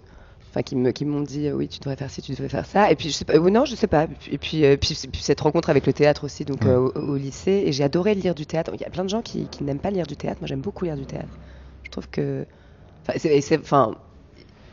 Enfin, 0.51 0.61
qui 0.61 0.75
me- 0.77 0.91
qui 0.91 1.03
m'ont 1.03 1.21
dit 1.21 1.47
euh, 1.47 1.53
oui, 1.53 1.67
tu 1.67 1.79
devrais 1.79 1.97
faire 1.97 2.09
ci, 2.09 2.21
tu 2.21 2.31
devrais 2.31 2.47
faire 2.49 2.65
ça. 2.65 2.89
Et 2.91 2.95
puis, 2.95 3.09
je 3.09 3.13
sais 3.15 3.25
pas, 3.25 3.37
non, 3.37 3.65
je 3.65 3.75
sais 3.75 3.87
pas. 3.87 4.07
Et 4.31 4.37
puis, 4.37 4.61
puis, 4.77 4.97
puis 5.11 5.21
cette 5.21 5.41
rencontre 5.41 5.69
avec 5.69 5.85
le 5.87 5.91
théâtre 5.93 6.23
aussi, 6.23 6.45
donc 6.45 6.61
Ouais. 6.61 6.69
euh, 6.69 6.79
au, 6.95 7.13
au 7.13 7.15
lycée. 7.17 7.63
Et 7.65 7.71
j'ai 7.73 7.83
adoré 7.83 8.13
lire 8.15 8.33
du 8.35 8.45
théâtre. 8.45 8.71
Il 8.75 8.79
y 8.81 8.85
a 8.85 8.89
plein 8.89 9.03
de 9.03 9.09
gens 9.09 9.21
qui, 9.21 9.47
qui 9.49 9.63
n'aiment 9.65 9.79
pas 9.79 9.91
lire 9.91 10.05
du 10.07 10.15
théâtre. 10.15 10.37
Moi, 10.39 10.47
j'aime 10.47 10.61
beaucoup 10.61 10.85
lire 10.85 10.95
du 10.95 11.05
théâtre. 11.05 11.27
Je 11.83 11.89
trouve 11.89 12.07
que. 12.09 12.45
Enfin, 13.07 13.19
c'est- 13.19 13.41
c'est- 13.41 13.59
enfin, 13.59 13.95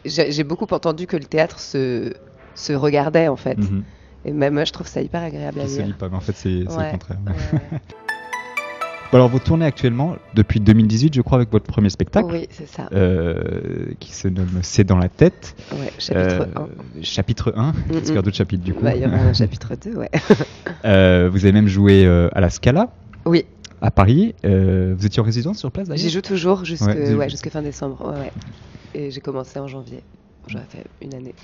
j'ai 0.04 0.30
j'ai 0.30 0.44
beaucoup 0.44 0.66
entendu 0.70 1.06
que 1.06 1.16
le 1.16 1.24
théâtre 1.24 1.58
se, 1.58 2.12
se 2.54 2.72
regardait, 2.74 3.28
en 3.28 3.36
fait. 3.36 3.58
Mhm. 3.58 3.82
Et 4.24 4.32
même 4.32 4.54
moi, 4.54 4.64
je 4.64 4.72
trouve 4.72 4.86
ça 4.86 5.00
hyper 5.02 5.22
agréable 5.22 5.60
à 5.60 5.64
Qui 5.64 5.70
se 5.70 5.76
lire. 5.78 5.86
lit 5.86 5.92
pas, 5.92 6.08
mais 6.08 6.16
en 6.16 6.20
fait 6.20 6.34
c'est 6.36 6.48
Ouais, 6.48 6.86
le 6.86 6.90
contraire. 6.92 7.18
ouais, 7.26 7.78
alors 9.12 9.28
vous 9.28 9.38
tournez 9.38 9.64
actuellement 9.64 10.16
depuis 10.34 10.58
2018, 10.60 11.14
je 11.14 11.20
crois, 11.20 11.38
avec 11.38 11.52
votre 11.52 11.66
premier 11.66 11.88
spectacle. 11.90 12.28
Oui, 12.32 12.48
c'est 12.50 12.66
ça. 12.66 12.88
euh, 12.92 13.92
qui 14.00 14.12
se 14.12 14.26
nomme 14.26 14.58
C'est 14.62 14.82
dans 14.84 14.98
la 14.98 15.08
tête. 15.08 15.54
Ouais, 15.72 15.92
chapitre 15.98 16.48
Euh, 16.56 17.00
1. 17.00 17.02
Chapitre 17.02 17.52
1. 17.56 17.72
Mm, 17.72 18.18
a 18.18 18.22
d'autres 18.22 18.36
chapitres 18.36 18.64
du 18.64 18.74
coup 18.74 18.82
Bah, 18.82 18.96
il 18.96 19.02
y 19.02 19.06
aura 19.06 19.16
un 19.16 19.32
chapitre 19.34 19.74
2, 19.76 19.94
ouais. 19.96 20.10
Euh, 20.84 21.28
Vous 21.30 21.44
avez 21.44 21.52
même 21.52 21.68
joué 21.68 22.04
euh, 22.04 22.28
à 22.32 22.40
la 22.40 22.50
Scala 22.50 22.88
Oui, 23.24 23.44
à 23.82 23.90
Paris. 23.92 24.34
Vous 24.42 25.06
étiez 25.06 25.20
en 25.20 25.24
résidence 25.24 25.58
sur 25.58 25.70
place 25.70 25.86
j'y 25.86 25.94
d'ailleurs 25.94 26.10
joue 26.12 26.20
toujours 26.22 26.62
Ouais, 26.62 27.14
ouais, 27.14 27.28
jusque 27.30 27.50
fin 27.50 27.62
décembre. 27.62 28.14
Et 28.94 29.10
j'ai 29.12 29.20
commencé 29.20 29.58
en 29.60 29.68
janvier. 29.68 30.02
J'aurais 30.48 30.64
fait 30.68 30.84
une 31.02 31.14
année. 31.14 31.34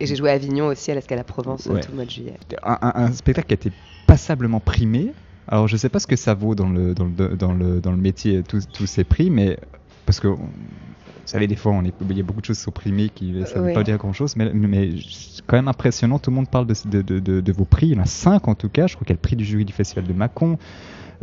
Et 0.00 0.06
j'ai 0.06 0.16
joué 0.16 0.30
à 0.30 0.34
Avignon 0.34 0.66
aussi, 0.66 0.90
à 0.90 0.94
la 0.94 1.00
Scala 1.00 1.24
Provence, 1.24 1.66
Ouais. 1.66 1.80
tout 1.80 1.90
le 1.90 1.96
mois 1.96 2.04
de 2.04 2.10
juillet. 2.10 2.34
un, 2.62 2.78
un- 2.82 2.92
un 2.94 3.12
spectacle 3.12 3.46
qui 3.48 3.54
a 3.54 3.56
été 3.56 3.72
passablement 4.06 4.60
primé. 4.60 5.12
Alors 5.46 5.66
je 5.68 5.76
sais 5.76 5.88
pas 5.88 5.98
ce 5.98 6.06
que 6.06 6.16
ça 6.16 6.34
vaut 6.34 6.54
dans 6.54 6.68
le, 6.68 6.94
dans 6.94 7.04
le, 7.06 7.36
dans 7.36 7.52
le, 7.52 7.80
dans 7.80 7.90
le 7.90 7.96
métier, 7.96 8.42
tous, 8.42 8.86
ces 8.86 9.04
prix, 9.04 9.30
mais 9.30 9.58
parce 10.06 10.20
que 10.20 10.28
on- 10.28 10.36
vous 10.36 11.32
savez, 11.32 11.46
des 11.46 11.56
fois, 11.56 11.72
on 11.72 11.84
est, 11.84 11.92
il 12.08 12.16
y 12.16 12.20
a 12.20 12.22
beaucoup 12.22 12.40
de 12.40 12.46
choses 12.46 12.56
qui 12.56 12.62
sont 12.64 12.70
primées 12.70 13.10
qui 13.10 13.34
ça 13.46 13.56
ne 13.56 13.60
veut 13.60 13.66
Oui. 13.68 13.74
pas 13.74 13.82
dire 13.82 13.98
grand 13.98 14.14
chose, 14.14 14.34
mais, 14.36 14.50
mais 14.54 14.92
c'est 15.10 15.44
quand 15.46 15.56
même 15.56 15.68
impressionnant. 15.68 16.18
Tout 16.18 16.30
le 16.30 16.36
monde 16.36 16.48
parle 16.48 16.66
de, 16.66 16.74
de, 16.86 17.02
de, 17.02 17.18
de- 17.18 17.40
de 17.42 17.52
vos 17.52 17.66
prix. 17.66 17.88
Il 17.88 17.96
y 17.96 17.98
en 17.98 18.02
a 18.02 18.06
cinq 18.06 18.48
en 18.48 18.54
tout 18.54 18.70
cas. 18.70 18.86
Je 18.86 18.94
crois 18.94 19.04
qu'il 19.04 19.12
y 19.12 19.16
a 19.16 19.20
le 19.20 19.20
prix 19.20 19.36
du 19.36 19.44
jury 19.44 19.66
du 19.66 19.72
Festival 19.74 20.06
de 20.06 20.12
Mâcon, 20.14 20.56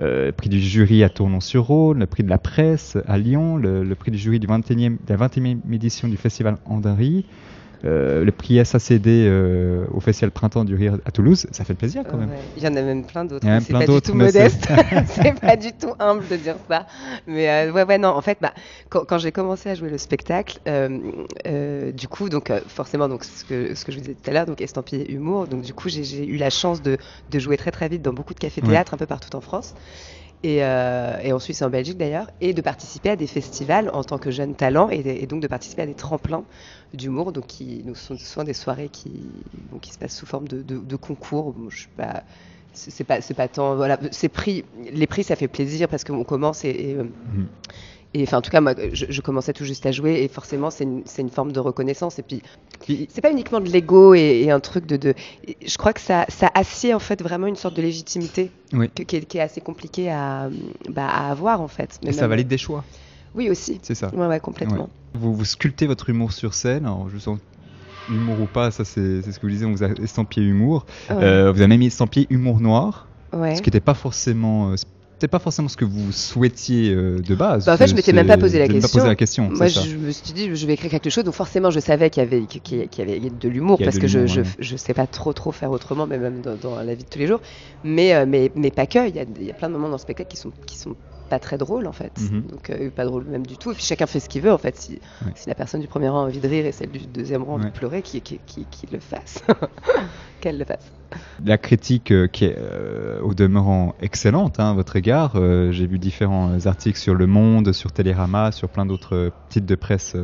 euh, 0.01 0.31
prix 0.31 0.49
du 0.49 0.59
jury 0.59 1.03
à 1.03 1.09
Tournon-sur-Rhône, 1.09 1.99
le 1.99 2.05
prix 2.05 2.23
de 2.23 2.29
la 2.29 2.37
presse 2.37 2.97
à 3.07 3.17
Lyon, 3.17 3.57
le, 3.57 3.95
prix 3.95 4.11
du 4.11 4.17
jury 4.17 4.39
du 4.39 4.47
21e, 4.47 4.97
de 5.05 5.13
la 5.13 5.27
21e 5.27 5.59
édition 5.71 6.07
du 6.07 6.17
Festival 6.17 6.57
Andary. 6.65 7.25
Euh, 7.83 8.23
le 8.23 8.31
prix 8.31 8.63
SACD 8.63 9.07
euh, 9.07 9.85
au 9.91 9.99
Festival 9.99 10.31
Printemps 10.31 10.63
du 10.65 10.75
Rire 10.75 10.97
à 11.05 11.11
Toulouse, 11.11 11.47
ça 11.51 11.65
fait 11.65 11.73
plaisir 11.75 12.03
quand 12.09 12.17
même. 12.17 12.29
Ouais. 12.29 12.39
Il 12.55 12.63
y 12.63 12.67
en 12.67 12.75
a 12.75 12.81
même 12.81 13.05
plein 13.05 13.25
d'autres. 13.25 13.45
C'est 13.61 13.73
pas 13.73 13.85
du 13.85 14.01
tout 14.01 14.13
modeste. 14.13 14.67
c'est 15.07 15.39
pas 15.39 15.55
du 15.55 15.73
tout 15.73 15.93
humble 15.99 16.27
de 16.27 16.35
dire 16.37 16.57
ça. 16.69 16.85
Mais 17.27 17.49
euh, 17.49 17.71
ouais, 17.71 17.83
ouais, 17.83 17.97
non. 17.97 18.09
En 18.09 18.21
fait, 18.21 18.37
bah, 18.41 18.53
quand, 18.89 19.05
quand 19.05 19.17
j'ai 19.17 19.31
commencé 19.31 19.69
à 19.69 19.75
jouer 19.75 19.89
le 19.89 19.97
spectacle, 19.97 20.59
euh, 20.67 21.91
du 21.91 22.07
coup, 22.07 22.29
donc 22.29 22.51
forcément, 22.67 23.09
donc 23.09 23.23
ce 23.23 23.43
que 23.43 23.75
ce 23.75 23.83
que 23.85 23.91
je 23.91 23.97
vous 23.97 24.03
disais 24.03 24.15
tout 24.15 24.29
à 24.29 24.33
l'heure, 24.33 24.45
donc 24.45 24.61
estampillé 24.61 25.11
humour. 25.11 25.47
Donc 25.47 25.61
du 25.61 25.73
coup, 25.73 25.89
j'ai- 25.89 26.25
eu 26.25 26.37
la 26.37 26.49
chance 26.49 26.81
de, 26.81 26.97
de 27.29 27.39
jouer 27.39 27.57
très 27.57 27.71
très 27.71 27.89
vite 27.89 28.01
dans 28.01 28.13
beaucoup 28.13 28.33
de 28.33 28.39
cafés 28.39 28.61
théâtres 28.61 28.93
un 28.93 28.97
peu 28.97 29.05
partout 29.05 29.35
en 29.35 29.41
France. 29.41 29.73
Et, 30.43 30.63
euh, 30.63 31.33
en 31.33 31.39
Suisse 31.39 31.61
et 31.61 31.65
en 31.65 31.69
Belgique 31.69 31.97
d'ailleurs, 31.97 32.29
et 32.39 32.53
de 32.53 32.61
participer 32.61 33.09
à 33.09 33.15
des 33.15 33.27
festivals 33.27 33.89
en 33.93 34.03
tant 34.03 34.17
que 34.19 34.29
jeune 34.29 34.55
talent, 34.55 34.89
et, 34.89 35.25
donc 35.25 35.41
de 35.41 35.47
participer 35.47 35.83
à 35.83 35.85
des 35.85 35.95
tremplins 35.95 36.43
d'humour, 36.93 37.31
donc 37.31 37.47
qui 37.47 37.81
donc, 37.83 37.97
sont 37.97 38.17
souvent 38.17 38.43
des 38.43 38.53
soirées 38.53 38.89
qui, 38.89 39.43
bon, 39.71 39.79
qui 39.79 39.91
se 39.91 39.97
passent 39.97 40.15
sous 40.15 40.25
forme 40.25 40.47
de, 40.47 40.95
concours. 40.95 41.53
Bon, 41.53 41.69
je 41.69 41.79
suis 41.79 41.89
pas, 41.97 42.23
c'est 42.73 43.03
pas, 43.03 43.19
pas 43.21 43.47
tant, 43.47 43.75
voilà, 43.75 43.97
c'est 44.11 44.29
prix, 44.29 44.65
les 44.91 45.07
prix 45.07 45.23
ça 45.23 45.35
fait 45.35 45.47
plaisir 45.47 45.87
parce 45.87 46.03
qu'on 46.03 46.23
commence 46.23 46.63
et, 46.63 46.95
euh, 46.97 47.03
Mhm. 47.03 47.47
Et, 48.19 48.23
enfin 48.23 48.37
en 48.37 48.41
tout 48.41 48.49
cas 48.51 48.61
moi 48.61 48.73
je, 48.93 49.05
je 49.09 49.21
commençais 49.21 49.53
tout 49.53 49.65
juste 49.65 49.85
à 49.85 49.91
jouer 49.91 50.23
et 50.23 50.27
forcément 50.27 50.69
c'est 50.71 50.83
une, 50.85 51.29
forme 51.29 51.51
de 51.51 51.59
reconnaissance 51.59 52.17
et 52.19 52.23
puis 52.23 52.41
c'est 53.09 53.21
pas 53.21 53.31
uniquement 53.31 53.59
de 53.59 53.69
l'ego 53.69 54.13
et, 54.13 54.41
et 54.45 54.51
un 54.51 54.59
truc 54.59 54.85
de, 54.85 54.95
de, 54.97 55.13
je 55.65 55.77
crois 55.77 55.93
que 55.93 55.99
ça, 56.01 56.25
ça 56.29 56.49
assied 56.53 56.93
en 56.93 56.99
fait 56.99 57.21
vraiment 57.21 57.47
une 57.47 57.55
sorte 57.55 57.75
de 57.75 57.81
légitimité 57.81 58.51
Oui. 58.73 58.89
que- 58.89 59.03
qui, 59.03 59.15
est, 59.17 59.21
qui 59.25 59.37
est 59.37 59.41
assez 59.41 59.61
compliquée 59.61 60.09
à, 60.11 60.49
bah, 60.89 61.07
à 61.07 61.31
avoir 61.31 61.61
en 61.61 61.67
fait. 61.67 61.99
Et 62.03 62.07
Mais 62.07 62.11
ça 62.13 62.27
valide 62.27 62.47
des 62.47 62.57
choix, 62.57 62.83
Oui 63.33 63.49
aussi. 63.49 63.79
c'est 63.83 63.95
ça. 63.95 64.09
Ouais 64.13 64.27
ouais 64.27 64.39
complètement. 64.39 64.89
Vous, 65.13 65.33
vous 65.33 65.45
sculptez 65.45 65.87
votre 65.87 66.09
humour 66.09 66.31
sur 66.31 66.53
scène, 66.53 66.85
alors 66.85 67.07
je 67.13 67.17
sens 67.17 67.39
humour 68.09 68.39
ou 68.41 68.45
pas, 68.45 68.71
ça 68.71 68.85
c'est 68.85 69.21
ce 69.23 69.39
que 69.39 69.41
vous 69.45 69.49
disiez, 69.51 69.65
on 69.65 69.71
vous 69.71 69.83
a 69.83 69.89
estampillé 70.01 70.45
humour. 70.45 70.85
Ouais. 71.09 71.15
Euh, 71.23 71.51
vous 71.51 71.59
avez 71.59 71.67
même 71.67 71.81
estampillé 71.81 72.27
humour 72.29 72.59
noir, 72.61 73.07
Ouais. 73.33 73.55
ce 73.55 73.61
qui 73.61 73.67
n'était 73.69 73.79
pas 73.81 73.95
forcément, 73.95 74.71
euh, 74.71 74.75
c'était 75.17 75.29
pas 75.29 75.39
forcément 75.39 75.69
ce 75.69 75.77
que 75.77 75.85
vous 75.85 76.11
souhaitiez 76.11 76.91
euh, 76.93 77.19
de 77.19 77.35
base. 77.35 77.65
Bah, 77.65 77.73
en 77.73 77.77
fait, 77.77 77.85
je 77.85 77.91
C'est- 77.91 77.95
m'étais 77.95 78.11
même 78.13 78.27
pas 78.27 78.33
c'est- 78.33 78.39
posé 78.41 78.59
la 78.59 78.67
question. 78.67 78.81
Pas 78.89 78.93
posé 78.99 79.07
la 79.07 79.15
question. 79.15 79.49
Moi, 79.49 79.69
c'est 79.69 79.79
ça. 79.79 79.81
je 79.85 79.95
me 79.95 80.11
suis 80.11 80.33
dit, 80.33 80.53
je 80.53 80.67
vais 80.67 80.73
écrire 80.73 80.91
quelque 80.91 81.09
chose. 81.09 81.23
Donc, 81.23 81.33
forcément, 81.35 81.69
je 81.71 81.79
savais 81.79 82.09
qu'il 82.09 82.21
y 82.21 82.25
avait, 82.25 82.41
qu'il 82.45 82.79
y 82.79 83.01
avait 83.01 83.19
de 83.29 83.49
l'humour 83.49 83.79
parce 83.81 83.95
de 83.95 84.01
que 84.01 84.07
je, 84.07 84.19
l'humour, 84.19 84.33
je, 84.35 84.41
ouais. 84.41 84.47
je 84.59 84.75
sais 84.75 84.93
pas 84.93 85.07
trop, 85.07 85.31
trop 85.31 85.53
faire 85.53 85.71
autrement, 85.71 86.05
mais 86.05 86.17
même 86.17 86.41
dans, 86.41 86.55
dans 86.55 86.75
la 86.75 86.95
vie 86.95 87.05
de 87.05 87.09
tous 87.09 87.19
les 87.19 87.27
jours. 87.27 87.39
Mais, 87.85 88.13
euh, 88.13 88.25
mais, 88.27 88.51
mais 88.55 88.71
pas 88.71 88.87
que. 88.87 89.07
Il 89.07 89.15
y 89.15 89.19
a, 89.19 89.23
il 89.39 89.45
y 89.45 89.51
a 89.51 89.53
plein 89.53 89.69
de 89.69 89.73
moments 89.73 89.87
dans 89.87 89.95
le 89.95 89.99
spectacle 89.99 90.29
qui 90.29 90.37
sont, 90.37 90.51
qui 90.65 90.77
sont 90.77 90.95
pas 91.25 91.39
très 91.39 91.57
drôles, 91.57 91.87
en 91.87 91.91
fait. 91.91 92.11
Mhm. 92.19 92.41
Donc, 92.43 92.69
euh, 92.69 92.89
pas 92.89 93.05
drôles 93.05 93.25
même 93.25 93.45
du 93.45 93.57
tout. 93.57 93.71
Et 93.71 93.73
puis, 93.75 93.83
chacun 93.83 94.05
fait 94.05 94.19
ce 94.19 94.29
qu'il 94.29 94.41
veut, 94.41 94.51
en 94.51 94.57
fait. 94.57 94.75
Si, 94.77 94.93
Ouais. 95.25 95.31
si 95.35 95.49
la 95.49 95.55
personne 95.55 95.81
du 95.81 95.87
premier 95.87 96.09
rang 96.09 96.21
a 96.21 96.25
envie 96.25 96.39
de 96.39 96.47
rire 96.47 96.65
et 96.65 96.71
celle 96.71 96.89
du 96.91 96.99
deuxième 96.99 97.43
rang 97.43 97.53
a 97.53 97.55
envie 97.55 97.65
Ouais. 97.65 97.71
de 97.71 97.75
pleurer, 97.77 98.01
qui, 98.01 98.21
qui, 98.21 98.39
qui, 98.45 98.65
qui 98.69 98.87
le 98.91 98.99
fasse. 98.99 99.43
Qu'elle 100.41 100.57
le 100.57 100.65
fasse. 100.65 100.91
La 101.45 101.57
critique 101.57 102.11
euh, 102.11 102.27
qui 102.27 102.45
est 102.45 102.55
euh, 102.57 103.19
au 103.21 103.33
demeurant 103.33 103.95
excellente 104.01 104.59
hein, 104.59 104.71
à 104.71 104.73
votre 104.73 104.95
égard. 104.95 105.33
J'ai 105.71 105.87
vu 105.87 105.97
différents 105.99 106.65
articles 106.65 106.99
sur 106.99 107.15
Le 107.15 107.25
Monde, 107.27 107.71
sur 107.73 107.91
Télérama, 107.91 108.51
sur 108.51 108.69
plein 108.69 108.85
d'autres 108.85 109.31
titres 109.49 109.65
de 109.67 109.75
presse 109.75 110.15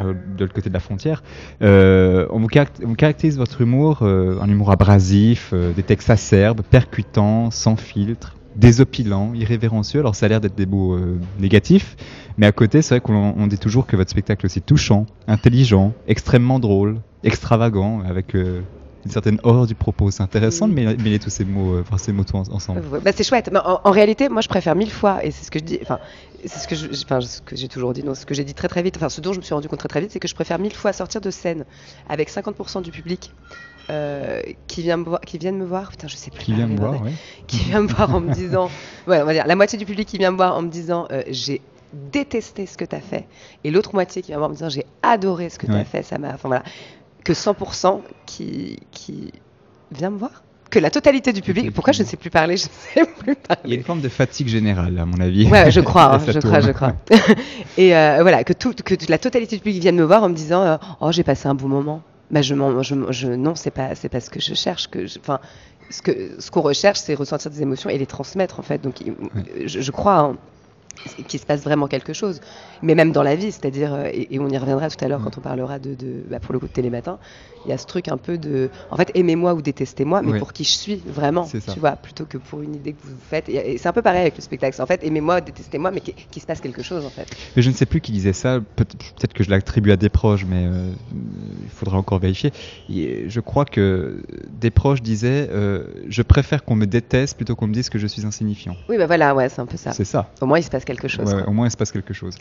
euh, 0.00 0.14
de 0.36 0.40
l'autre 0.44 0.54
côté 0.54 0.68
de 0.70 0.74
la 0.74 0.80
frontière. 0.80 1.22
Euh, 1.60 2.26
on, 2.30 2.38
vous 2.38 2.48
on 2.84 2.94
caractérise 2.94 3.36
votre 3.36 3.60
humour, 3.60 3.98
euh, 4.02 4.38
un 4.40 4.48
humour 4.48 4.70
abrasif, 4.70 5.52
des 5.52 5.82
textes 5.82 6.08
acerbes, 6.10 6.62
percutants, 6.62 7.50
sans 7.50 7.76
filtre, 7.76 8.36
désopilant, 8.54 9.32
irrévérencieux. 9.34 10.00
Alors 10.00 10.14
ça 10.14 10.26
a 10.26 10.28
l'air 10.28 10.40
d'être 10.40 10.54
des 10.54 10.66
mots 10.66 10.94
euh, 10.94 11.18
négatifs, 11.38 11.96
mais 12.36 12.46
à 12.46 12.52
côté, 12.52 12.82
c'est 12.82 12.94
vrai 12.94 13.00
qu'on 13.00 13.34
on 13.36 13.46
dit 13.46 13.58
toujours 13.58 13.86
que 13.86 13.96
votre 13.96 14.10
spectacle 14.10 14.44
est 14.44 14.48
aussi 14.48 14.62
touchant, 14.62 15.06
intelligent, 15.26 15.92
extrêmement 16.06 16.58
drôle, 16.58 17.00
extravagant, 17.22 18.00
avec 18.02 18.34
euh, 18.34 18.62
une 19.04 19.10
certaine 19.10 19.38
horreur 19.42 19.66
du 19.66 19.74
propos. 19.74 20.10
C'est 20.10 20.22
intéressant 20.22 20.68
de 20.68 20.74
mêler, 20.74 20.96
mêler 20.96 21.18
tous 21.18 21.30
ces 21.30 21.44
mots, 21.44 21.74
euh, 21.74 21.82
enfin 21.86 21.98
ces 21.98 22.12
mots 22.12 22.22
tous 22.24 22.36
en- 22.36 22.52
ensemble. 22.54 22.82
Bah, 23.02 23.10
c'est 23.14 23.24
chouette. 23.24 23.50
Mais 23.52 23.58
en, 23.58 23.80
en 23.82 23.90
réalité, 23.90 24.28
moi, 24.28 24.42
je 24.42 24.48
préfère 24.48 24.76
mille 24.76 24.92
fois, 24.92 25.24
et 25.24 25.30
c'est 25.30 25.44
ce 25.44 25.50
que 25.50 25.58
je 25.58 25.64
dis, 25.64 25.78
enfin, 25.82 25.98
c'est 26.44 26.58
ce 26.60 26.68
que 26.68 26.74
je- 26.76 26.88
enfin, 27.04 27.20
ce 27.20 27.40
que 27.40 27.56
j'ai 27.56 27.68
toujours 27.68 27.92
dit, 27.94 28.04
non, 28.04 28.14
ce 28.14 28.26
que 28.26 28.34
j'ai 28.34 28.44
dit 28.44 28.54
très 28.54 28.68
très 28.68 28.82
vite, 28.82 28.96
enfin, 28.96 29.08
ce 29.08 29.20
dont 29.20 29.32
je 29.32 29.38
me 29.38 29.42
suis 29.44 29.54
rendu 29.54 29.66
compte 29.68 29.80
très 29.80 29.88
très 29.88 30.00
vite, 30.00 30.10
c'est 30.12 30.20
que 30.20 30.28
je 30.28 30.34
préfère 30.34 30.58
mille 30.60 30.74
fois 30.74 30.92
sortir 30.92 31.20
de 31.20 31.30
scène 31.30 31.64
avec 32.08 32.30
50% 32.30 32.80
du 32.82 32.90
public 32.92 33.34
euh, 33.90 34.40
qui 34.66 34.82
vient 34.82 34.96
me 34.96 35.04
voir, 35.04 35.20
qui 35.20 35.38
viennent 35.38 35.58
me 35.58 35.64
voir, 35.64 35.90
putain, 35.90 36.08
je 36.08 36.16
sais 36.16 36.30
plus. 36.30 36.44
Qui 36.44 36.54
vient 36.54 36.66
me 36.66 36.76
voir, 36.76 37.02
ouais. 37.02 37.12
qui 37.46 37.58
vient 37.58 37.82
me 37.82 37.88
voir 37.88 38.14
en 38.14 38.20
me 38.20 38.32
disant, 38.34 38.70
ouais, 39.06 39.20
on 39.20 39.24
va 39.24 39.32
dire 39.32 39.46
la 39.46 39.56
moitié 39.56 39.78
du 39.78 39.84
public 39.84 40.08
qui 40.08 40.18
vient 40.18 40.30
me 40.30 40.36
voir 40.36 40.56
en 40.56 40.62
me 40.62 40.68
disant, 40.68 41.06
euh, 41.10 41.22
j'ai 41.28 41.60
détester 41.92 42.66
ce 42.66 42.78
que 42.78 42.84
tu 42.84 42.96
as 42.96 43.00
fait, 43.00 43.26
et 43.64 43.70
l'autre 43.70 43.94
moitié 43.94 44.22
qui 44.22 44.32
va 44.32 44.48
me 44.48 44.54
dire 44.54 44.70
j'ai 44.70 44.86
adoré 45.02 45.50
ce 45.50 45.58
que 45.58 45.66
tu 45.66 45.72
as 45.72 45.84
fait, 45.84 46.02
ça 46.02 46.18
m'a. 46.18 46.34
Enfin 46.34 46.48
voilà. 46.48 46.62
Que 47.24 47.34
100% 47.34 48.00
qui, 48.26 48.80
qui 48.90 49.30
vient 49.92 50.10
me 50.10 50.18
voir 50.18 50.42
que 50.72 50.78
la 50.78 50.90
totalité 50.90 51.32
du 51.32 51.42
public. 51.42 51.70
Pourquoi 51.72 51.92
je 51.92 52.02
ne 52.02 52.08
sais 52.08 52.16
plus 52.16 52.30
parler? 52.30 52.56
Je 52.62 52.64
ne 52.64 52.70
sais 53.04 53.12
plus 53.18 53.36
parler. 53.36 53.62
Il 53.66 53.70
y 53.70 53.74
a 53.74 53.76
une 53.76 53.84
forme 53.84 54.00
de 54.00 54.08
fatigue 54.08 54.48
générale, 54.48 54.98
à 54.98 55.04
mon 55.04 55.20
avis. 55.20 55.46
Ouais, 55.46 55.70
je 55.70 55.80
crois, 55.80 56.14
hein, 56.14 56.20
je 56.26 56.40
crois, 56.40 56.60
je 56.60 56.72
crois. 56.72 56.94
et 57.76 57.94
euh, 57.94 58.18
voilà, 58.22 58.42
que, 58.42 58.54
tout, 58.54 58.74
que 58.84 58.94
la 59.08 59.18
totalité 59.18 59.56
du 59.56 59.62
public 59.62 59.80
vienne 59.80 59.96
me 59.96 60.04
voir 60.04 60.24
en 60.24 60.30
me 60.30 60.34
disant 60.34 60.62
euh, 60.62 60.76
Oh, 61.00 61.12
j'ai 61.12 61.22
passé 61.22 61.46
un 61.46 61.54
bon 61.54 61.68
moment. 61.68 62.02
Bah, 62.32 62.40
je, 62.42 62.54
je, 62.82 62.94
je, 63.10 63.28
non, 63.28 63.54
c'est 63.54 63.70
pas, 63.70 63.94
c'est 63.94 64.08
pas 64.08 64.20
ce 64.20 64.30
que 64.30 64.40
je 64.40 64.54
cherche. 64.54 64.88
Que 64.88 65.04
enfin, 65.20 65.38
ce 65.90 66.02
que 66.02 66.40
ce 66.40 66.50
qu'on 66.50 66.62
recherche, 66.62 66.98
c'est 66.98 67.14
ressentir 67.14 67.50
des 67.50 67.62
émotions 67.62 67.90
et 67.90 67.98
les 67.98 68.06
transmettre 68.06 68.58
en 68.58 68.62
fait. 68.62 68.80
Donc, 68.80 68.96
je, 69.66 69.90
crois. 69.90 70.18
Hein, 70.18 70.36
qu'il 71.26 71.40
se 71.40 71.46
passe 71.46 71.62
vraiment 71.62 71.88
quelque 71.88 72.12
chose. 72.12 72.40
Mais 72.82 72.94
même 72.94 73.12
dans 73.12 73.22
la 73.22 73.34
vie, 73.34 73.52
c'est-à-dire, 73.52 73.94
euh, 73.94 74.10
et, 74.12 74.38
on 74.38 74.48
y 74.48 74.58
reviendra 74.58 74.90
tout 74.90 75.02
à 75.04 75.08
l'heure 75.08 75.20
quand 75.22 75.38
on 75.38 75.40
parlera 75.40 75.78
de, 75.78 75.94
de 75.94 76.22
bah, 76.28 76.38
pour 76.38 76.52
le 76.52 76.58
coup 76.58 76.66
de 76.66 76.72
Télématin, 76.72 77.18
il 77.64 77.70
y 77.70 77.72
a 77.72 77.78
ce 77.78 77.86
truc 77.86 78.08
un 78.08 78.16
peu 78.16 78.38
de, 78.38 78.70
en 78.90 78.96
fait, 78.96 79.10
aimez-moi 79.14 79.54
ou 79.54 79.62
détestez-moi, 79.62 80.22
mais 80.22 80.38
pour 80.38 80.52
qui 80.52 80.64
je 80.64 80.72
suis 80.72 80.96
vraiment, 80.96 81.46
tu 81.46 81.80
vois, 81.80 81.92
plutôt 81.92 82.24
que 82.24 82.38
pour 82.38 82.62
une 82.62 82.74
idée 82.74 82.92
que 82.92 83.02
vous 83.04 83.16
faites. 83.28 83.48
Et, 83.48 83.78
c'est 83.78 83.88
un 83.88 83.92
peu 83.92 84.02
pareil 84.02 84.22
avec 84.22 84.36
le 84.36 84.42
spectacle. 84.42 84.80
En 84.80 84.86
fait, 84.86 85.02
aimez-moi, 85.04 85.40
détestez-moi, 85.40 85.90
mais 85.90 86.00
qu'il 86.00 86.42
se 86.42 86.46
passe 86.46 86.60
quelque 86.60 86.82
chose, 86.82 87.04
en 87.04 87.10
fait. 87.10 87.26
Mais 87.56 87.62
je 87.62 87.70
ne 87.70 87.74
sais 87.74 87.86
plus 87.86 88.00
qui 88.00 88.12
disait 88.12 88.32
ça. 88.32 88.60
Peut-être 88.76 89.32
que 89.32 89.44
je 89.44 89.50
l'attribue 89.50 89.92
à 89.92 89.96
des 89.96 90.08
proches, 90.08 90.44
mais 90.44 90.66
euh, 90.66 90.90
il 91.62 91.70
faudra 91.70 91.98
encore 91.98 92.18
vérifier. 92.18 92.52
Et 92.88 93.24
je 93.28 93.40
crois 93.40 93.64
que 93.64 94.22
des 94.60 94.70
proches 94.70 95.02
disaient, 95.02 95.48
euh, 95.50 95.86
je 96.08 96.22
préfère 96.22 96.64
qu'on 96.64 96.74
me 96.74 96.86
déteste 96.86 97.36
plutôt 97.36 97.56
qu'on 97.56 97.66
me 97.66 97.74
dise 97.74 97.88
que 97.88 97.98
je 97.98 98.06
suis 98.06 98.26
insignifiant. 98.26 98.76
Oui, 98.88 98.98
bah 98.98 99.06
voilà, 99.06 99.34
ouais, 99.34 99.48
c'est 99.48 99.60
un 99.60 99.66
peu 99.66 99.76
ça. 99.76 99.92
C'est 99.92 100.04
ça. 100.04 100.30
Au 100.40 100.46
moins, 100.46 100.58
il 100.58 100.64
se 100.64 100.70
passe 100.70 100.84
quelque 100.84 101.08
chose. 101.08 101.34
au 101.46 101.52
moins, 101.52 101.66
il 101.66 101.70
se 101.70 101.76
passe 101.76 101.92
quelque 101.92 102.14
chose. 102.14 102.36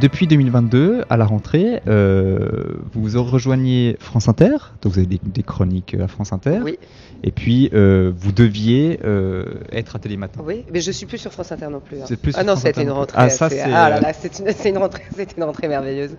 Depuis 0.00 0.28
2022, 0.28 1.04
à 1.10 1.16
la 1.16 1.24
rentrée, 1.24 1.82
euh, 1.88 2.78
vous 2.92 3.22
rejoignez 3.22 3.96
France 3.98 4.28
Inter, 4.28 4.56
donc 4.80 4.92
vous 4.92 4.98
avez 5.00 5.18
des, 5.20 5.42
chroniques 5.42 5.96
à 6.00 6.06
France 6.06 6.32
Inter. 6.32 6.60
Oui. 6.62 6.78
Et 7.24 7.32
puis 7.32 7.68
euh, 7.74 8.12
vous 8.16 8.30
deviez 8.30 9.00
euh, 9.04 9.44
être 9.72 9.96
à 9.96 9.98
Télématin. 9.98 10.40
Oui, 10.44 10.64
mais 10.72 10.80
je 10.80 10.92
suis 10.92 11.06
plus 11.06 11.18
sur 11.18 11.32
France 11.32 11.50
Inter 11.50 11.66
non 11.68 11.80
plus. 11.80 11.96
Hein. 12.00 12.16
Plus 12.22 12.34
ah 12.36 12.44
non, 12.44 12.54
c'était 12.54 12.82
une 12.82 12.92
rentrée. 12.92 13.16
Ah 13.18 13.28
ça 13.28 13.50
c'est. 13.50 13.60
Ah 13.60 13.90
là 13.90 14.00
là, 14.00 14.12
c'est 14.12 14.38
une, 14.38 14.46
une, 14.76 14.78
rentrée, 14.78 15.02
c'était 15.16 15.34
une 15.36 15.42
rentrée 15.42 15.66
merveilleuse. 15.66 16.14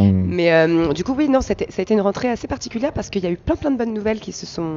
Mais 0.00 0.66
du 0.92 1.04
coup 1.04 1.14
oui, 1.16 1.28
non, 1.28 1.42
ça 1.42 1.54
a 1.56 1.80
été 1.80 1.94
une 1.94 2.00
rentrée 2.00 2.28
assez 2.28 2.48
particulière 2.48 2.92
parce 2.92 3.08
qu'il 3.08 3.22
y 3.22 3.26
a 3.26 3.30
eu 3.30 3.36
plein 3.36 3.54
plein 3.54 3.70
de 3.70 3.78
bonnes 3.78 3.94
nouvelles 3.94 4.18
qui 4.18 4.32
se 4.32 4.46
sont 4.46 4.72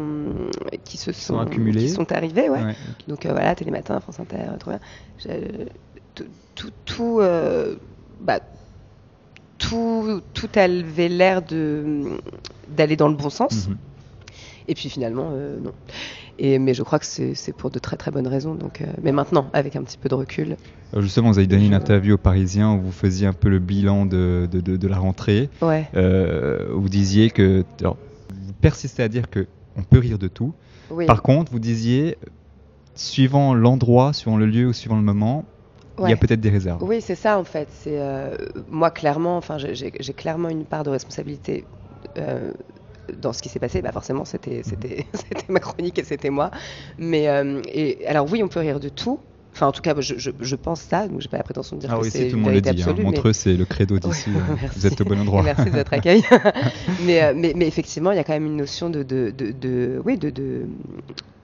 qui 0.83 0.97
se 0.97 1.11
sont, 1.13 1.39
accumulées, 1.39 1.81
qui 1.81 1.89
sont 1.89 2.11
arrivées, 2.11 2.49
ouais. 2.49 2.75
Donc 3.07 3.25
voilà, 3.25 3.55
Télématin, 3.55 3.99
France 4.01 4.19
Inter, 4.19 4.43
trop 4.59 4.69
bien. 4.69 4.79
tout, 6.53 6.69
tout 6.85 7.21
bah, 8.21 8.39
tout, 9.57 10.21
tout 10.33 10.49
avait 10.55 11.09
l'air 11.09 11.41
d'aller 11.41 12.95
dans 12.95 13.09
le 13.09 13.15
bon 13.15 13.29
sens. 13.29 13.67
Mhm. 13.67 13.77
Et 14.67 14.73
puis 14.73 14.89
finalement, 14.89 15.29
euh, 15.33 15.59
non. 15.59 15.71
Et, 16.37 16.59
mais 16.59 16.73
je 16.73 16.83
crois 16.83 16.99
que 16.99 17.05
c'est 17.05 17.53
pour 17.55 17.69
de 17.69 17.79
très 17.79 17.95
très 17.95 18.11
bonnes 18.11 18.27
raisons. 18.27 18.55
Donc, 18.55 18.81
euh, 18.81 18.85
mais 19.01 19.11
maintenant, 19.11 19.49
avec 19.53 19.75
un 19.75 19.83
petit 19.83 19.97
peu 19.97 20.09
de 20.09 20.15
recul. 20.15 20.57
Euh, 20.93 21.01
justement, 21.01 21.31
vous 21.31 21.37
avez 21.37 21.47
donné 21.47 21.65
une 21.65 21.73
interview 21.73 22.15
au 22.15 22.17
Parisien 22.17 22.73
où 22.73 22.81
vous 22.81 22.91
faisiez 22.91 23.25
un 23.27 23.33
peu 23.33 23.47
le 23.47 23.59
bilan 23.59 24.05
de, 24.05 24.49
de, 24.51 24.59
de, 24.59 24.87
la 24.87 24.97
rentrée. 24.97 25.49
Ouais. 25.61 25.87
vous 25.93 26.89
disiez 26.89 27.29
que. 27.29 27.63
Alors, 27.79 27.97
vous 28.29 28.53
persistez 28.53 29.03
à 29.03 29.07
dire 29.07 29.29
qu'on 29.29 29.83
peut 29.83 29.99
rire 29.99 30.17
de 30.17 30.27
tout. 30.27 30.53
Par 31.07 31.21
contre, 31.21 31.51
vous 31.51 31.59
disiez, 31.59 32.17
suivant 32.95 33.53
l'endroit, 33.53 34.11
suivant 34.13 34.37
le 34.37 34.45
lieu 34.45 34.67
ou 34.67 34.73
suivant 34.73 34.97
le 34.97 35.01
moment, 35.01 35.45
il 36.03 36.09
y 36.09 36.13
a 36.13 36.17
peut-être 36.17 36.41
des 36.41 36.49
réserves. 36.49 36.83
Oui, 36.83 37.01
c'est 37.01 37.15
ça 37.15 37.37
en 37.37 37.43
fait. 37.43 37.67
C'est 37.71 37.99
euh, 37.99 38.35
moi 38.69 38.91
clairement, 38.91 39.37
enfin, 39.37 39.57
j'ai 39.57 39.91
clairement 39.91 40.49
une 40.49 40.65
part 40.65 40.83
de 40.83 40.89
responsabilité 40.89 41.65
euh, 42.17 42.51
dans 43.17 43.33
ce 43.33 43.41
qui 43.41 43.49
s'est 43.49 43.59
passé. 43.59 43.81
Bah 43.81 43.91
forcément, 43.91 44.25
c'était 44.25 44.61
mhm. 44.65 45.03
c'était 45.13 45.45
ma 45.49 45.59
chronique 45.59 45.97
et 45.99 46.03
c'était 46.03 46.29
moi. 46.29 46.51
Mais 46.97 47.27
euh, 47.27 47.61
et 47.67 48.05
alors 48.07 48.29
oui, 48.31 48.43
on 48.43 48.47
peut 48.47 48.59
rire 48.59 48.79
de 48.79 48.89
tout. 48.89 49.19
Enfin, 49.53 49.67
en 49.67 49.71
tout 49.71 49.81
cas, 49.81 49.95
je, 49.99 50.15
je, 50.17 50.55
pense 50.57 50.81
ça, 50.81 51.07
donc 51.07 51.21
j'ai 51.21 51.29
pas 51.29 51.37
la 51.37 51.43
prétention 51.43 51.77
de 51.77 51.81
dire 51.81 51.89
ah 51.93 51.97
que 51.97 52.03
oui, 52.03 52.11
c'est 52.11 52.27
tout 52.27 52.35
le 52.35 52.41
monde 52.41 52.51
le 52.51 52.59
dit. 52.59 52.83
Hein. 52.83 52.93
Montreux, 53.01 53.31
c'est 53.31 53.53
le 53.53 53.63
credo 53.63 53.97
d'ici. 53.99 54.29
vous 54.75 54.85
êtes 54.85 54.99
au 54.99 55.05
bon 55.05 55.17
endroit. 55.17 55.43
merci 55.43 55.63
de 55.63 55.69
votre 55.69 55.93
accueil. 55.93 56.23
mais, 57.05 57.33
mais, 57.33 57.53
mais, 57.55 57.65
effectivement, 57.65 58.11
il 58.11 58.17
y 58.17 58.19
a 58.19 58.25
quand 58.25 58.33
même 58.33 58.47
une 58.47 58.57
notion 58.57 58.89
de, 58.89 59.01
de, 59.01 59.31
de, 59.31 59.51
de 59.51 60.01
oui, 60.03 60.17
de, 60.17 60.67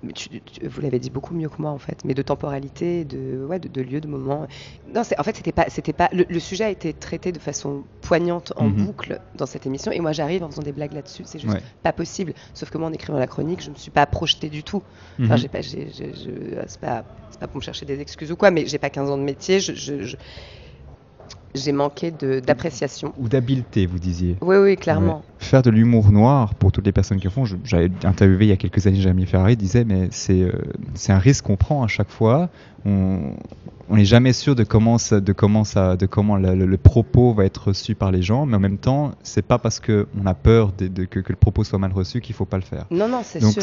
de, 0.03 0.67
vous 0.67 0.81
l'avez 0.81 0.99
dit 0.99 1.09
beaucoup 1.09 1.33
mieux 1.33 1.49
que 1.49 1.61
moi 1.61 1.71
en 1.71 1.77
fait, 1.77 2.03
mais 2.05 2.13
de 2.13 2.21
temporalité, 2.21 3.05
de, 3.05 3.45
ouais, 3.45 3.59
de, 3.59 3.81
lieu, 3.81 4.01
de 4.01 4.07
moment. 4.07 4.47
Non, 4.93 5.01
en 5.01 5.23
fait, 5.23 5.35
c'était 5.35 5.51
pas, 5.51 5.65
c'était 5.69 5.93
pas. 5.93 6.09
Le, 6.11 6.39
sujet 6.39 6.65
a 6.65 6.69
été 6.69 6.93
traité 6.93 7.31
de 7.31 7.39
façon 7.39 7.83
poignante 8.01 8.53
en 8.55 8.65
mhm. 8.65 8.85
boucle 8.85 9.21
dans 9.35 9.45
cette 9.45 9.65
émission, 9.65 9.91
et 9.91 9.99
moi 9.99 10.11
j'arrive 10.11 10.43
en 10.43 10.49
faisant 10.49 10.63
des 10.63 10.71
blagues 10.71 10.93
là-dessus. 10.93 11.23
C'est 11.25 11.39
juste 11.39 11.57
pas 11.83 11.93
possible. 11.93 12.33
Sauf 12.53 12.69
que 12.69 12.77
moi, 12.77 12.87
en 12.87 12.93
écrivant 12.93 13.19
la 13.19 13.27
chronique, 13.27 13.61
je 13.61 13.69
me 13.69 13.75
suis 13.75 13.91
pas 13.91 14.05
projetée 14.05 14.49
du 14.49 14.63
tout. 14.63 14.83
Enfin, 15.19 15.33
mhm. 15.33 15.37
j'ai 15.37 15.47
pas, 15.47 15.61
c'est 15.61 16.79
pas, 16.79 17.03
pas 17.39 17.47
pour 17.47 17.57
me 17.57 17.61
chercher 17.61 17.85
des 17.85 17.99
excuses 17.99 18.31
ou 18.31 18.35
quoi, 18.35 18.51
mais 18.51 18.65
j'ai 18.65 18.77
pas 18.77 18.89
15 18.89 19.09
ans 19.09 19.17
de 19.17 19.23
métier. 19.23 19.59
je 19.59 20.15
j'ai 21.55 21.71
manqué 21.71 22.11
d'appréciation. 22.11 23.13
Ou 23.17 23.27
d'habileté, 23.27 23.85
vous 23.85 23.99
disiez. 23.99 24.37
Oui, 24.41 24.57
oui, 24.57 24.75
clairement. 24.75 25.23
Faire 25.39 25.61
de 25.61 25.69
l'humour 25.69 26.11
noir, 26.11 26.55
pour 26.55 26.71
toutes 26.71 26.85
les 26.85 26.91
personnes 26.91 27.19
qui 27.19 27.25
le 27.25 27.29
font, 27.29 27.45
j'avais 27.63 27.91
interviewé 28.03 28.45
il 28.45 28.49
y 28.49 28.53
a 28.53 28.57
quelques 28.57 28.85
années 28.87 28.99
Jérémy 28.99 29.25
Ferrari, 29.25 29.57
disait, 29.57 29.83
mais 29.83 30.07
c'est 30.11 30.41
euh, 30.41 30.51
un 31.09 31.17
risque 31.17 31.45
qu'on 31.45 31.57
prend 31.57 31.83
à 31.83 31.87
chaque 31.87 32.09
fois. 32.09 32.49
On 32.85 33.97
n'est 33.97 34.05
jamais 34.05 34.33
sûr 34.33 34.55
de 34.55 34.63
comment, 34.63 34.97
ça, 34.97 35.19
de 35.19 35.33
comment, 35.33 35.63
ça, 35.63 35.97
de 35.97 36.05
comment 36.05 36.37
le, 36.37 36.77
propos 36.77 37.33
va 37.33 37.45
être 37.45 37.67
reçu 37.67 37.93
par 37.93 38.11
les 38.11 38.21
gens, 38.21 38.45
mais 38.45 38.55
en 38.55 38.59
même 38.59 38.77
temps, 38.77 39.11
c'est 39.21 39.41
pas 39.41 39.57
parce 39.57 39.79
qu'on 39.79 40.25
a 40.25 40.33
peur 40.33 40.71
de, 40.77 41.05
que, 41.05 41.19
que, 41.19 41.31
le 41.31 41.35
propos 41.35 41.63
soit 41.63 41.79
mal 41.79 41.91
reçu 41.91 42.21
qu'il 42.21 42.33
faut 42.33 42.45
pas 42.45 42.57
le 42.57 42.63
faire. 42.63 42.85
Non, 42.89 43.09
non, 43.09 43.21
c'est 43.23 43.41
sûr. 43.41 43.61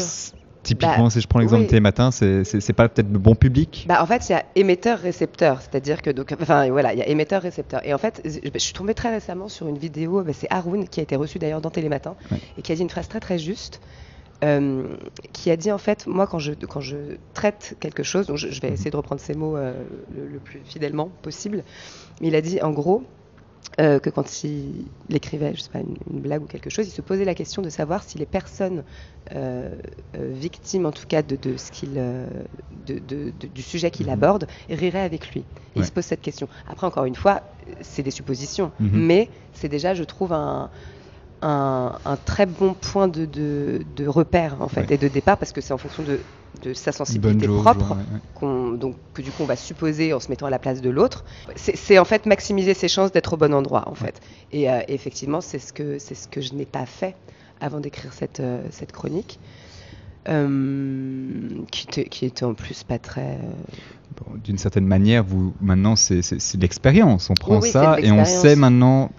Typiquement, 0.63 1.05
bah, 1.05 1.09
si 1.09 1.21
je 1.21 1.27
prends 1.27 1.39
l'exemple 1.39 1.63
de 1.63 1.69
Télématin, 1.69 2.11
c'est 2.11 2.73
pas 2.73 2.89
peut-être 2.89 3.11
le 3.11 3.19
bon 3.19 3.35
public 3.35 3.85
bah, 3.87 4.01
En 4.01 4.05
fait, 4.05 4.27
il 4.29 4.33
y 4.33 4.35
a 4.35 4.43
émetteur-récepteur. 4.55 5.61
C'est-à-dire 5.61 6.01
que, 6.01 6.09
donc, 6.09 6.35
enfin, 6.39 6.69
voilà, 6.69 6.93
il 6.93 6.99
y 6.99 7.01
a 7.01 7.07
émetteur-récepteur. 7.07 7.85
Et 7.85 7.93
en 7.93 7.97
fait, 7.97 8.21
je 8.25 8.59
suis 8.59 8.73
tombée 8.73 8.93
très 8.93 9.09
récemment 9.09 9.47
sur 9.47 9.67
une 9.67 9.77
vidéo, 9.77 10.21
bah, 10.23 10.33
c'est 10.33 10.47
Haroun, 10.49 10.87
qui 10.87 10.99
a 10.99 11.03
été 11.03 11.15
reçu 11.15 11.39
d'ailleurs 11.39 11.61
dans 11.61 11.69
Télématin, 11.69 12.15
et 12.57 12.61
qui 12.61 12.71
a 12.71 12.75
dit 12.75 12.81
une 12.81 12.89
phrase 12.89 13.07
très 13.07 13.19
très 13.19 13.37
juste. 13.37 13.79
Euh, 14.41 14.95
qui 15.33 15.51
a 15.51 15.57
dit 15.57 15.69
en 15.69 15.77
fait, 15.77 16.07
moi 16.07 16.25
quand 16.25 16.39
je, 16.39 16.53
quand 16.53 16.79
je 16.79 16.95
traite 17.33 17.75
quelque 17.81 18.03
chose, 18.03 18.27
donc 18.27 18.37
je, 18.37 18.47
vais 18.61 18.69
mhm. 18.69 18.73
essayer 18.73 18.89
de 18.89 18.95
reprendre 18.95 19.19
ces 19.19 19.33
mots 19.33 19.57
euh, 19.57 19.73
le, 20.15 20.39
plus 20.39 20.61
fidèlement 20.63 21.09
possible, 21.21 21.65
mais 22.21 22.29
il 22.29 22.35
a 22.35 22.41
dit 22.41 22.61
en 22.61 22.71
gros, 22.71 23.03
euh, 23.79 23.99
que 23.99 24.09
quand 24.09 24.43
il, 24.43 24.85
écrivait, 25.09 25.53
je 25.55 25.61
sais 25.61 25.69
pas, 25.69 25.79
une, 25.79 26.19
blague 26.19 26.43
ou 26.43 26.47
quelque 26.47 26.69
chose, 26.69 26.87
il 26.87 26.91
se 26.91 27.01
posait 27.01 27.23
la 27.23 27.35
question 27.35 27.61
de 27.61 27.69
savoir 27.69 28.03
si 28.03 28.17
les 28.17 28.25
personnes 28.25 28.83
euh, 29.33 29.73
euh, 30.15 30.33
victimes, 30.33 30.85
en 30.85 30.91
tout 30.91 31.07
cas, 31.07 31.21
de, 31.21 31.35
de 31.35 31.55
ce 31.55 31.71
qu'il, 31.71 31.93
de, 31.93 32.99
de, 32.99 33.31
du 33.31 33.61
sujet 33.61 33.89
qu'il 33.89 34.07
mhm. 34.07 34.13
aborde, 34.13 34.47
riraient 34.69 34.99
avec 34.99 35.31
lui. 35.33 35.43
Il 35.75 35.85
se 35.85 35.91
pose 35.91 36.03
cette 36.03 36.21
question. 36.21 36.49
Après, 36.67 36.87
encore 36.87 37.05
une 37.05 37.15
fois, 37.15 37.41
c'est 37.81 38.03
des 38.03 38.11
suppositions, 38.11 38.71
mhm. 38.79 38.89
mais 38.93 39.29
c'est 39.53 39.69
déjà, 39.69 39.93
je 39.93 40.03
trouve, 40.03 40.33
un, 40.33 40.69
un, 41.41 41.93
un, 42.05 42.15
très 42.17 42.45
bon 42.45 42.73
point 42.73 43.07
de, 43.07 43.25
de, 43.25 43.81
de 43.95 44.07
repère 44.07 44.57
en 44.61 44.67
fait 44.67 44.91
et 44.91 44.97
de 44.97 45.07
départ 45.07 45.37
parce 45.37 45.51
que 45.51 45.61
c'est 45.61 45.73
en 45.73 45.77
fonction 45.77 46.03
de, 46.03 46.19
de 46.63 46.73
sa 46.73 46.91
sensibilité 46.91 47.47
propre 47.47 47.97
donc 48.77 48.95
que 49.13 49.21
du 49.21 49.31
coup 49.31 49.43
on 49.43 49.45
va 49.45 49.55
supposer 49.55 50.13
en 50.13 50.19
se 50.19 50.29
mettant 50.29 50.47
à 50.47 50.49
la 50.49 50.59
place 50.59 50.81
de 50.81 50.89
l'autre. 50.89 51.23
C'est 51.55 51.97
en 51.99 52.05
fait 52.05 52.25
maximiser 52.25 52.73
ses 52.73 52.87
chances 52.87 53.11
d'être 53.11 53.33
au 53.33 53.37
bon 53.37 53.53
endroit 53.53 53.87
en 53.87 53.95
fait. 53.95 54.19
Et 54.51 54.69
euh, 54.69 54.81
effectivement 54.87 55.41
c'est 55.41 55.59
ce 55.59 55.73
que 55.73 55.99
c'est 55.99 56.15
ce 56.15 56.27
que 56.27 56.41
je 56.41 56.53
n'ai 56.53 56.65
pas 56.65 56.85
fait 56.85 57.15
avant 57.61 57.79
d'écrire 57.79 58.13
cette 58.13 58.39
euh, 58.39 58.61
cette 58.71 58.91
chronique 58.91 59.39
euh, 60.27 61.49
qui, 61.71 61.87
était, 61.87 62.05
qui, 62.05 62.25
était, 62.25 62.43
en 62.43 62.53
plus 62.53 62.83
pas 62.83 62.99
très 62.99 63.39
d'une 64.43 64.57
certaine 64.57 64.85
manière, 64.85 65.23
vous 65.23 65.53
maintenant 65.61 65.95
c'est 65.95 66.21
l'expérience. 66.59 67.29
On 67.29 67.35
prend 67.35 67.61
ça 67.61 67.99
et 67.99 68.11
on 68.11 68.25
sait 68.25 68.55
maintenant 68.55 69.11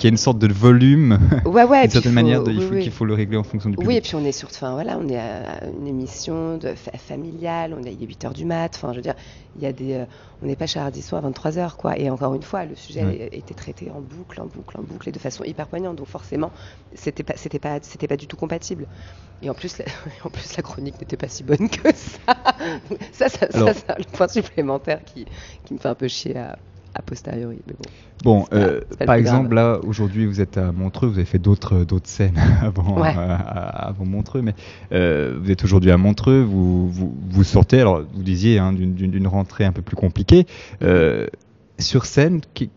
qu'il 0.00 0.08
y, 0.08 0.10
a 0.10 0.12
une 0.12 0.16
sorte 0.16 0.38
de 0.38 0.52
volume. 0.52 1.18
Ouais, 1.44 1.64
ouais. 1.64 1.82
D'une 1.82 1.90
certaine 1.90 2.12
manière, 2.12 2.42
il 2.46 2.62
faut 2.62 2.74
qu'il 2.74 2.90
faut 2.90 3.04
le 3.04 3.14
régler 3.14 3.36
en 3.36 3.42
fonction 3.42 3.70
du 3.70 3.76
public. 3.76 3.88
Oui, 3.88 3.96
et 3.96 4.00
puis 4.00 4.14
on 4.14 4.24
est 4.24 4.32
sur, 4.32 4.48
enfin 4.48 4.72
voilà, 4.72 4.98
on 4.98 5.08
est 5.08 5.18
à 5.18 5.64
une 5.78 5.86
émission 5.86 6.56
de 6.56 6.74
familiale, 6.74 7.76
on 7.78 7.84
est, 7.84 7.92
il 7.92 8.02
est 8.02 8.06
8 8.06 8.24
heures 8.24 8.32
du 8.32 8.44
mat. 8.44 8.72
Enfin, 8.74 8.92
je 8.92 8.96
veux 8.96 9.02
dire, 9.02 9.14
il 9.56 9.62
y 9.62 9.66
a 9.66 9.72
des, 9.72 9.94
euh, 9.94 10.04
on 10.42 10.46
n'est 10.46 10.56
pas 10.56 10.66
chez 10.66 10.80
Ardisson 10.80 11.16
à 11.16 11.20
23 11.20 11.58
heures, 11.58 11.76
quoi. 11.76 11.98
Et 11.98 12.08
encore 12.10 12.34
une 12.34 12.42
fois, 12.42 12.64
le 12.64 12.74
sujet 12.74 13.00
a 13.00 13.34
été 13.34 13.54
traité 13.54 13.90
en 13.90 14.00
boucle, 14.00 14.40
en 14.40 14.46
boucle, 14.46 14.78
en 14.78 14.82
boucle, 14.82 15.08
et 15.08 15.12
de 15.12 15.18
façon 15.18 15.44
hyper 15.44 15.66
poignante. 15.66 15.96
Donc 15.96 16.06
forcément, 16.06 16.50
c'était 16.94 17.22
pas, 17.22 17.34
c'était 17.36 17.58
pas, 17.58 17.78
c'était 17.82 18.08
pas 18.08 18.16
du 18.16 18.26
tout 18.26 18.36
compatible. 18.36 18.86
Et 19.42 19.50
en 19.50 19.54
plus, 19.54 19.78
la, 19.78 19.84
en 20.24 20.30
plus, 20.30 20.56
la 20.56 20.62
chronique 20.62 21.00
n'était 21.00 21.16
pas 21.16 21.28
si 21.28 21.42
bonne 21.42 21.68
que 21.68 21.94
ça. 21.94 22.34
ça, 23.12 23.28
ça, 23.28 23.50
ça, 23.50 23.74
ça, 23.74 23.94
le 23.98 24.04
point 24.04 24.28
supplémentaire 24.28 25.04
qui, 25.04 25.26
qui 25.64 25.74
me 25.74 25.78
fait 25.78 25.88
un 25.88 25.94
peu 25.94 26.08
chier 26.08 26.36
à, 26.36 26.58
a 26.94 27.02
posteriori. 27.02 27.58
Mais 27.66 27.74
bon. 28.24 28.44
Euh, 28.52 28.80
pas 28.98 29.06
par 29.06 29.14
exemple, 29.14 29.50
grave. 29.50 29.74
là, 29.74 29.80
aujourd'hui, 29.84 30.26
vous 30.26 30.40
êtes 30.40 30.58
à 30.58 30.72
Montreux, 30.72 31.08
vous 31.08 31.14
avez 31.16 31.24
fait 31.24 31.38
d'autres 31.84 32.06
scènes 32.08 32.34
avant, 32.62 33.00
Ouais. 33.00 33.14
euh, 33.16 33.36
avant 33.40 34.04
Montreux, 34.04 34.42
mais 34.42 34.54
euh, 34.92 35.38
vous 35.40 35.50
êtes 35.50 35.62
aujourd'hui 35.64 35.90
à 35.90 35.96
Montreux, 35.96 36.42
vous, 36.42 36.90
vous, 36.90 37.14
vous 37.30 37.44
sortez, 37.44 37.80
alors 37.80 38.02
vous 38.14 38.22
disiez, 38.22 38.58
hein, 38.58 38.72
d'une- 38.72 39.26
rentrée 39.26 39.64
un 39.64 39.72
peu 39.72 39.82
plus 39.82 39.96
compliquée. 39.96 40.46
Sur 41.78 42.04
scène, 42.04 42.40
qui- 42.54 42.70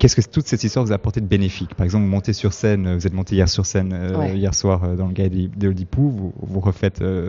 qu'est-ce 0.00 0.16
que 0.16 0.22
toute 0.28 0.48
cette 0.48 0.64
histoire 0.64 0.84
vous 0.84 0.90
a 0.90 0.94
apporté 0.96 1.20
de 1.20 1.26
bénéfique? 1.26 1.74
Par 1.76 1.84
exemple, 1.84 2.04
vous 2.04 2.10
montez 2.10 2.32
sur 2.32 2.52
scène, 2.52 2.86
euh, 2.88 2.94
vous 2.96 3.06
êtes 3.06 3.12
monté 3.12 3.36
hier 3.36 3.48
sur 3.48 3.64
scène, 3.66 3.92
euh, 3.92 4.16
Ouais. 4.18 4.36
hier 4.36 4.54
soir 4.54 4.82
euh, 4.82 4.96
dans 4.96 5.06
le 5.06 5.12
gala 5.12 5.28
d'Oedipou, 5.56 6.10
vous, 6.10 6.32
vous 6.40 6.58
refaites 6.60 7.02
euh, 7.02 7.28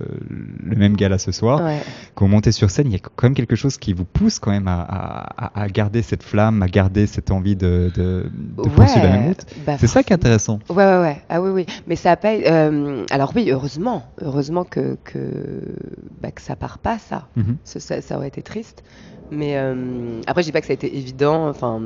le 0.63 0.75
même 0.75 0.95
gala 0.95 1.19
ce 1.19 1.31
soir. 1.31 1.61
Ouais. 1.63 1.77
Quand 2.15 2.25
vous 2.25 2.31
montez 2.31 2.51
sur 2.51 2.71
scène, 2.71 2.87
il 2.87 2.93
y 2.93 2.95
a 2.95 2.99
quand 2.99 3.27
même 3.27 3.35
quelque 3.35 3.55
chose 3.55 3.77
qui 3.77 3.93
vous 3.93 4.05
pousse 4.05 4.39
quand 4.39 4.49
même 4.51 4.67
à, 4.67 4.81
à- 4.81 5.45
à- 5.45 5.61
à 5.63 5.67
garder 5.67 6.01
cette 6.01 6.23
flamme, 6.23 6.63
à 6.63 6.67
garder 6.67 7.05
cette 7.05 7.29
envie 7.29 7.55
de, 7.55 7.91
de, 7.93 8.25
de 8.57 8.69
poursuivre 8.69 9.05
la 9.05 9.11
même 9.11 9.25
route. 9.27 9.45
bah, 9.67 9.75
C'est 9.77 9.87
ça 9.87 10.01
qui 10.01 10.13
est 10.13 10.15
intéressant. 10.15 10.59
Ouais, 10.69 10.77
ouais, 10.77 10.99
ouais. 11.01 11.17
Ah 11.29 11.41
oui, 11.41 11.51
oui. 11.51 11.65
Mais 11.87 11.95
ça 11.97 12.15
pas. 12.15 12.31
alors 13.11 13.33
oui, 13.35 13.51
heureusement, 13.51 14.05
heureusement 14.21 14.63
que 14.63 14.97
que, 15.03 15.19
bah, 16.21 16.31
que 16.31 16.41
ça 16.41 16.55
part 16.55 16.77
pas, 16.79 16.97
ça. 16.97 17.27
Mhm. 17.35 17.57
Ça, 17.65 17.79
ça- 17.81 18.01
ça 18.01 18.15
aurait 18.17 18.29
été 18.29 18.41
triste. 18.41 18.81
Mais 19.29 19.57
après, 20.27 20.41
je 20.41 20.47
dis 20.47 20.51
pas 20.51 20.61
que 20.61 20.67
ça 20.67 20.73
a 20.73 20.75
été 20.75 20.97
évident. 20.97 21.47
Enfin, 21.49 21.81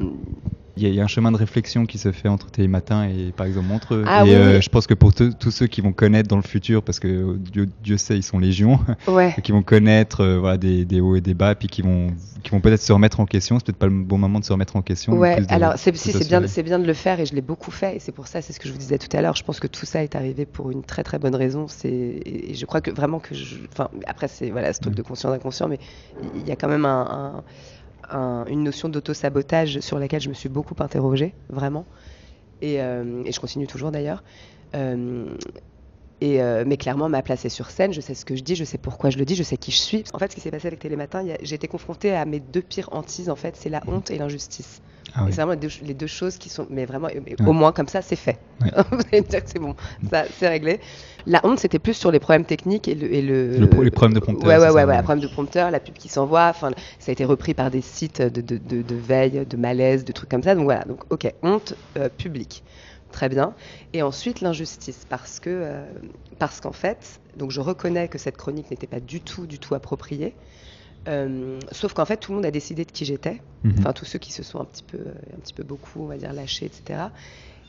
Il 0.77 0.83
y, 0.83 0.87
a, 0.87 0.89
il 0.89 0.95
y 0.95 0.99
a 0.99 1.03
un 1.03 1.07
chemin 1.07 1.31
de 1.31 1.37
réflexion 1.37 1.85
qui 1.85 1.97
se 1.97 2.11
fait 2.11 2.27
entre 2.27 2.51
Télématin 2.51 3.07
et 3.07 3.31
par 3.31 3.45
exemple 3.45 3.67
Montreux. 3.67 4.03
Ah 4.05 4.21
et 4.25 4.29
oui, 4.29 4.35
euh, 4.35 4.61
je 4.61 4.67
pense 4.69 4.87
que 4.87 4.93
pour 4.93 5.13
te- 5.13 5.31
tous 5.31 5.49
ceux 5.51 5.67
qui 5.67 5.79
vont 5.79 5.93
connaître 5.93 6.27
dans 6.27 6.35
le 6.35 6.41
futur, 6.41 6.83
parce 6.83 6.99
que 6.99 7.07
euh, 7.07 7.37
Dieu, 7.37 7.67
Dieu 7.81 7.95
sait, 7.97 8.17
ils 8.17 8.23
sont 8.23 8.39
légion, 8.39 8.79
ouais. 9.07 9.33
qui 9.41 9.53
vont 9.53 9.63
connaître 9.63 10.19
euh, 10.21 10.37
voilà, 10.37 10.57
des, 10.57 10.83
des 10.83 10.99
hauts 10.99 11.15
et 11.15 11.21
des 11.21 11.33
bas, 11.33 11.55
puis 11.55 11.69
qui 11.69 11.81
vont, 11.81 12.07
qui 12.43 12.51
vont 12.51 12.59
peut-être 12.59 12.81
se 12.81 12.91
remettre 12.91 13.21
en 13.21 13.25
question. 13.25 13.57
C'est 13.57 13.65
peut-être 13.67 13.77
pas 13.79 13.87
le 13.87 13.93
bon 14.03 14.17
moment 14.17 14.39
de 14.39 14.43
se 14.45 14.51
remettre 14.51 14.75
en 14.75 14.81
question. 14.81 15.13
Ouais, 15.13 15.39
de- 15.39 15.45
alors 15.49 15.73
c'est 15.77 15.95
si, 15.95 16.11
bien, 16.27 16.41
bien 16.41 16.79
de 16.79 16.85
le 16.85 16.93
faire 16.93 17.21
et 17.21 17.25
je 17.25 17.33
l'ai 17.35 17.41
beaucoup 17.41 17.71
fait 17.71 17.95
et 17.95 17.99
c'est 17.99 18.11
pour 18.11 18.27
ça, 18.27 18.41
c'est 18.41 18.51
ce 18.51 18.59
que 18.59 18.67
je 18.67 18.73
vous 18.73 18.79
disais 18.79 18.97
tout 18.97 19.15
à 19.15 19.21
l'heure. 19.21 19.35
Je 19.37 19.43
pense 19.43 19.61
que 19.61 19.67
tout 19.67 19.85
ça 19.85 20.03
est 20.03 20.15
arrivé 20.15 20.45
pour 20.45 20.71
une 20.71 20.83
très 20.83 21.03
très 21.03 21.19
bonne 21.19 21.35
raison. 21.35 21.67
Et 21.85 22.53
je 22.53 22.65
crois 22.65 22.81
que 22.81 22.91
vraiment 22.91 23.19
que, 23.19 23.33
je, 23.33 23.55
enfin 23.71 23.89
après 24.07 24.27
c'est 24.27 24.49
voilà 24.49 24.73
ce 24.73 24.81
truc 24.81 24.93
Mm. 24.93 24.97
de 24.97 25.01
conscient 25.03 25.31
inconscient, 25.31 25.67
mais 25.69 25.79
il 26.35 26.45
y 26.45 26.51
a 26.51 26.55
quand 26.57 26.67
même 26.67 26.83
un, 26.85 27.01
un- 27.37 27.43
un- 28.09 28.45
une 28.45 28.63
notion 28.63 28.89
d'auto-sabotage 28.89 29.79
sur 29.81 29.99
laquelle 29.99 30.21
je 30.21 30.29
me 30.29 30.33
suis 30.33 30.49
beaucoup 30.49 30.75
interrogée, 30.79 31.35
vraiment, 31.49 31.87
et, 32.61 32.81
euh, 32.81 33.23
je 33.31 33.39
continue 33.39 33.67
toujours 33.67 33.91
d'ailleurs. 33.91 34.23
Euh, 34.75 35.35
et 36.33 36.41
euh, 36.41 36.63
mais 36.65 36.77
clairement, 36.77 37.09
ma 37.09 37.21
place 37.21 37.45
est 37.45 37.49
sur 37.49 37.69
scène. 37.69 37.93
Je 37.93 38.01
sais 38.01 38.13
ce 38.15 38.25
que 38.25 38.35
je 38.35 38.43
dis, 38.43 38.55
je 38.55 38.63
sais 38.63 38.77
pourquoi 38.77 39.09
je 39.09 39.17
le 39.17 39.25
dis, 39.25 39.35
je 39.35 39.43
sais 39.43 39.57
qui 39.57 39.71
je 39.71 39.77
suis. 39.77 40.03
En 40.13 40.19
fait, 40.19 40.31
ce 40.31 40.35
qui 40.35 40.41
s'est 40.41 40.51
passé 40.51 40.67
avec 40.67 40.79
Télématin, 40.79 41.23
j'ai 41.41 41.55
été 41.55 41.67
confrontée 41.67 42.11
à 42.13 42.25
mes 42.25 42.39
deux 42.39 42.61
pires 42.61 42.89
hantises. 42.91 43.29
En 43.29 43.35
fait, 43.35 43.55
c'est 43.57 43.69
la 43.69 43.81
honte 43.87 44.11
et 44.11 44.17
l'injustice. 44.17 44.81
Ah 45.13 45.21
oui. 45.23 45.27
c'est 45.29 45.35
vraiment 45.41 45.51
les 45.51 45.57
deux, 45.57 45.69
les 45.83 45.93
deux 45.93 46.07
choses 46.07 46.37
qui 46.37 46.49
sont, 46.49 46.65
mais 46.69 46.85
vraiment, 46.85 47.07
mais 47.25 47.35
Ouais. 47.39 47.47
au 47.47 47.53
moins 47.53 47.71
comme 47.71 47.87
ça, 47.87 48.01
c'est 48.01 48.15
fait. 48.15 48.37
Ouais. 48.61 48.71
Vous 48.91 48.99
allez 49.11 49.21
me 49.21 49.27
dire 49.27 49.43
que 49.43 49.49
c'est 49.49 49.59
bon, 49.59 49.75
ça, 50.09 50.25
c'est 50.39 50.47
réglé. 50.47 50.79
La 51.27 51.41
honte, 51.45 51.59
c'était 51.59 51.79
plus 51.79 51.93
sur 51.93 52.11
les 52.11 52.19
problèmes 52.19 52.43
techniques 52.43 52.87
et 52.87 52.95
le, 52.95 53.13
et 53.13 53.21
le, 53.21 53.57
Le 53.57 53.83
les 53.83 53.91
problèmes 53.91 54.15
de 54.15 54.19
prompteur, 54.19 54.47
Ouais, 54.47 54.57
ouais, 54.57 54.69
ouais, 54.71 54.83
ouais. 54.83 54.97
problèmes 55.03 55.19
de 55.23 55.27
prompteur, 55.31 55.69
la 55.71 55.79
pub 55.79 55.93
qui 55.93 56.09
s'envoie. 56.09 56.47
Enfin, 56.49 56.71
ça 56.99 57.11
a 57.11 57.13
été 57.13 57.23
repris 57.23 57.53
par 57.53 57.69
des 57.71 57.81
sites 57.81 58.21
de, 58.21 58.41
de, 58.41 58.57
de, 58.57 58.81
de 58.81 58.95
veille, 58.95 59.45
de 59.47 59.57
malaise, 59.57 60.03
de 60.05 60.11
trucs 60.11 60.29
comme 60.29 60.43
ça. 60.43 60.55
Donc 60.55 60.65
voilà, 60.65 60.83
donc 60.85 61.01
ok, 61.11 61.31
honte 61.43 61.75
euh, 61.97 62.09
publique. 62.09 62.63
Très 63.15 63.29
bien. 63.29 63.53
Et 63.93 64.01
ensuite, 64.01 64.41
l'injustice, 64.41 65.05
parce 65.07 65.39
que, 65.39 65.49
euh, 65.49 65.85
parce 66.37 66.59
qu'en 66.59 66.73
fait, 66.73 67.21
donc 67.37 67.49
je 67.49 67.61
reconnais 67.61 68.09
que 68.09 68.17
cette 68.17 68.35
chronique 68.35 68.69
n'était 68.71 68.87
pas 68.87 68.99
du 68.99 69.21
tout, 69.21 69.47
du 69.47 69.57
tout 69.57 69.73
appropriée. 69.73 70.35
Euh, 71.07 71.57
sauf 71.71 71.93
qu'en 71.93 72.03
fait, 72.03 72.17
tout 72.17 72.33
le 72.33 72.35
monde 72.35 72.45
a 72.45 72.51
décidé 72.51 72.83
de 72.83 72.91
qui 72.91 73.05
j'étais 73.05 73.41
Mhm. 73.63 73.75
enfin 73.79 73.93
tous 73.93 74.03
ceux 74.03 74.19
qui 74.19 74.33
se 74.33 74.43
sont 74.43 74.59
un 74.59 74.65
petit 74.65 74.83
peu, 74.83 74.99
un 75.33 75.39
petit 75.39 75.53
peu 75.53 75.63
beaucoup, 75.63 76.01
on 76.01 76.07
va 76.07 76.17
dire 76.17 76.33
lâchés, 76.33 76.65
etc. 76.65 76.99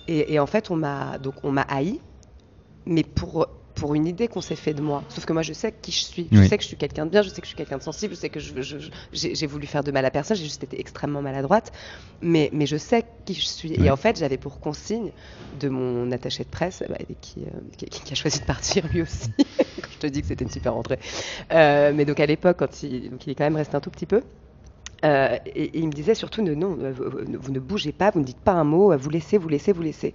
Et, 0.08 0.34
et 0.34 0.40
en 0.40 0.46
fait, 0.46 0.72
on 0.72 0.76
m'a 0.76 1.18
donc 1.18 1.44
on 1.44 1.52
m'a 1.52 1.62
haï, 1.62 2.00
mais 2.84 3.04
pour 3.04 3.48
pour 3.76 3.94
une 3.94 4.06
idée 4.06 4.26
qu'on 4.26 4.40
s'est 4.40 4.56
fait 4.56 4.74
de 4.74 4.80
moi. 4.82 5.02
Sauf 5.08 5.24
que 5.24 5.32
moi, 5.32 5.42
je 5.42 5.52
sais 5.52 5.72
qui 5.80 5.92
je 5.92 5.98
suis. 6.00 6.26
Je 6.32 6.40
Oui. 6.40 6.48
sais 6.48 6.56
que 6.56 6.62
je 6.62 6.68
suis 6.68 6.76
quelqu'un 6.76 7.06
de 7.06 7.10
bien. 7.10 7.22
Je 7.22 7.28
sais 7.28 7.40
que 7.40 7.46
je 7.46 7.50
suis 7.50 7.56
quelqu'un 7.56 7.78
de 7.78 7.82
sensible. 7.82 8.14
Je 8.14 8.18
sais 8.18 8.30
que 8.30 8.40
j'ai 9.12 9.46
voulu 9.46 9.66
faire 9.66 9.84
de 9.84 9.92
mal 9.92 10.04
à 10.04 10.10
personne. 10.10 10.36
J'ai 10.36 10.44
juste 10.44 10.64
été 10.64 10.80
extrêmement 10.80 11.22
maladroite. 11.22 11.72
Mais 12.22 12.50
mais 12.52 12.66
je 12.66 12.76
sais 12.76 13.04
qui 13.24 13.34
je 13.34 13.44
suis. 13.46 13.70
Oui. 13.70 13.84
Et 13.86 13.90
en 13.90 13.96
fait, 13.96 14.18
j'avais 14.18 14.38
pour 14.38 14.58
consigne 14.60 15.10
de 15.60 15.68
mon 15.68 16.10
attaché 16.10 16.42
de 16.44 16.48
presse, 16.48 16.82
bah, 16.88 16.96
qui, 17.20 17.40
euh, 17.42 17.50
qui, 17.76 17.86
qui 17.86 18.12
a 18.12 18.16
choisi 18.16 18.40
de 18.40 18.44
partir 18.44 18.84
lui 18.92 19.02
aussi. 19.02 19.30
Quand 19.38 19.88
je 19.92 19.98
te 19.98 20.06
dis 20.08 20.22
que 20.22 20.26
c'était 20.28 20.44
une 20.44 20.50
super 20.50 20.74
rentrée. 20.74 20.98
Euh, 21.52 21.92
mais 21.94 22.04
donc 22.04 22.18
à 22.20 22.26
l'époque, 22.26 22.56
quand 22.58 22.82
il, 22.82 23.10
donc 23.10 23.26
il 23.26 23.30
est 23.30 23.34
quand 23.34 23.44
même 23.44 23.56
resté 23.56 23.76
un 23.76 23.80
tout 23.80 23.90
petit 23.90 24.06
peu. 24.06 24.22
Euh, 25.04 25.36
et, 25.46 25.64
et 25.64 25.78
il 25.78 25.86
me 25.86 25.92
disait 25.92 26.14
surtout 26.14 26.40
ne, 26.42 26.54
non, 26.54 26.76
vous, 26.92 27.04
vous- 27.40 27.52
ne 27.52 27.58
bougez 27.60 27.92
pas, 27.92 28.10
vous 28.10 28.20
ne 28.20 28.24
dites 28.24 28.38
pas 28.40 28.52
un 28.52 28.64
mot, 28.64 28.96
vous 28.96 29.10
laissez, 29.10 29.36
vous 29.36 29.48
laissez, 29.48 29.72
vous 29.72 29.82
laissez. 29.82 30.14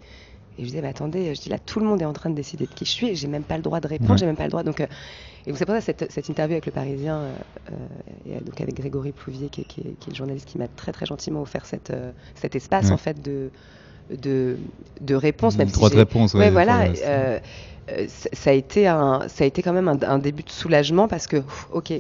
Et 0.57 0.63
je 0.63 0.67
disais, 0.67 0.81
mais 0.81 0.89
attendez, 0.89 1.33
je 1.33 1.41
dis 1.41 1.49
là, 1.49 1.59
tout 1.59 1.79
le 1.79 1.85
monde 1.85 2.01
est 2.01 2.05
en 2.05 2.13
train 2.13 2.29
de 2.29 2.35
décider 2.35 2.67
de 2.67 2.73
qui 2.73 2.85
je 2.85 2.91
suis 2.91 3.07
et 3.09 3.15
j'ai 3.15 3.27
même 3.27 3.45
pas 3.45 3.55
le 3.57 3.63
droit 3.63 3.79
de 3.79 3.87
répondre, 3.87 4.11
Ouais. 4.11 4.17
j'ai 4.19 4.25
même 4.25 4.35
pas 4.35 4.43
le 4.45 4.49
droit. 4.51 4.63
Donc, 4.63 4.81
euh, 4.81 4.87
et 5.45 5.53
c'est 5.55 5.65
pour 5.65 5.75
ça 5.75 5.81
cette, 5.81 6.11
cette 6.11 6.29
interview 6.29 6.53
avec 6.55 6.65
le 6.65 6.71
Parisien, 6.71 7.21
euh, 7.21 7.35
euh, 7.71 7.87
et, 8.25 8.41
donc 8.43 8.59
avec 8.61 8.75
Grégory 8.75 9.11
Plouvier, 9.13 9.49
qui, 9.49 9.61
est- 9.61 9.65
qui 9.65 9.81
est, 9.81 9.95
qui 9.99 10.09
est 10.09 10.13
le 10.13 10.17
journaliste 10.17 10.47
qui 10.47 10.57
m'a 10.57 10.67
très 10.67 10.91
très 10.91 11.05
gentiment 11.05 11.41
offert 11.41 11.65
cette, 11.65 11.93
cet 12.35 12.55
espace 12.55 12.87
Ouais. 12.87 12.91
en 12.91 12.97
fait 12.97 13.21
de, 13.21 13.51
de, 14.09 14.59
de 15.01 15.15
réponse, 15.15 15.57
même 15.57 15.67
si 15.69 15.73
droit 15.75 15.89
de 15.89 15.97
réponse, 15.97 16.33
ouais, 16.33 16.51
voilà. 16.51 16.87
euh, 17.05 17.39
ça 18.07 18.49
a 18.51 18.53
été 18.53 18.87
un, 18.87 19.27
ça 19.27 19.43
a 19.43 19.47
été 19.47 19.61
quand 19.61 19.73
même 19.73 19.87
un, 19.87 19.99
un 20.03 20.19
début 20.19 20.43
de 20.43 20.49
soulagement 20.51 21.07
parce 21.07 21.27
que, 21.27 21.37
pff, 21.37 21.67
ok, 21.71 21.93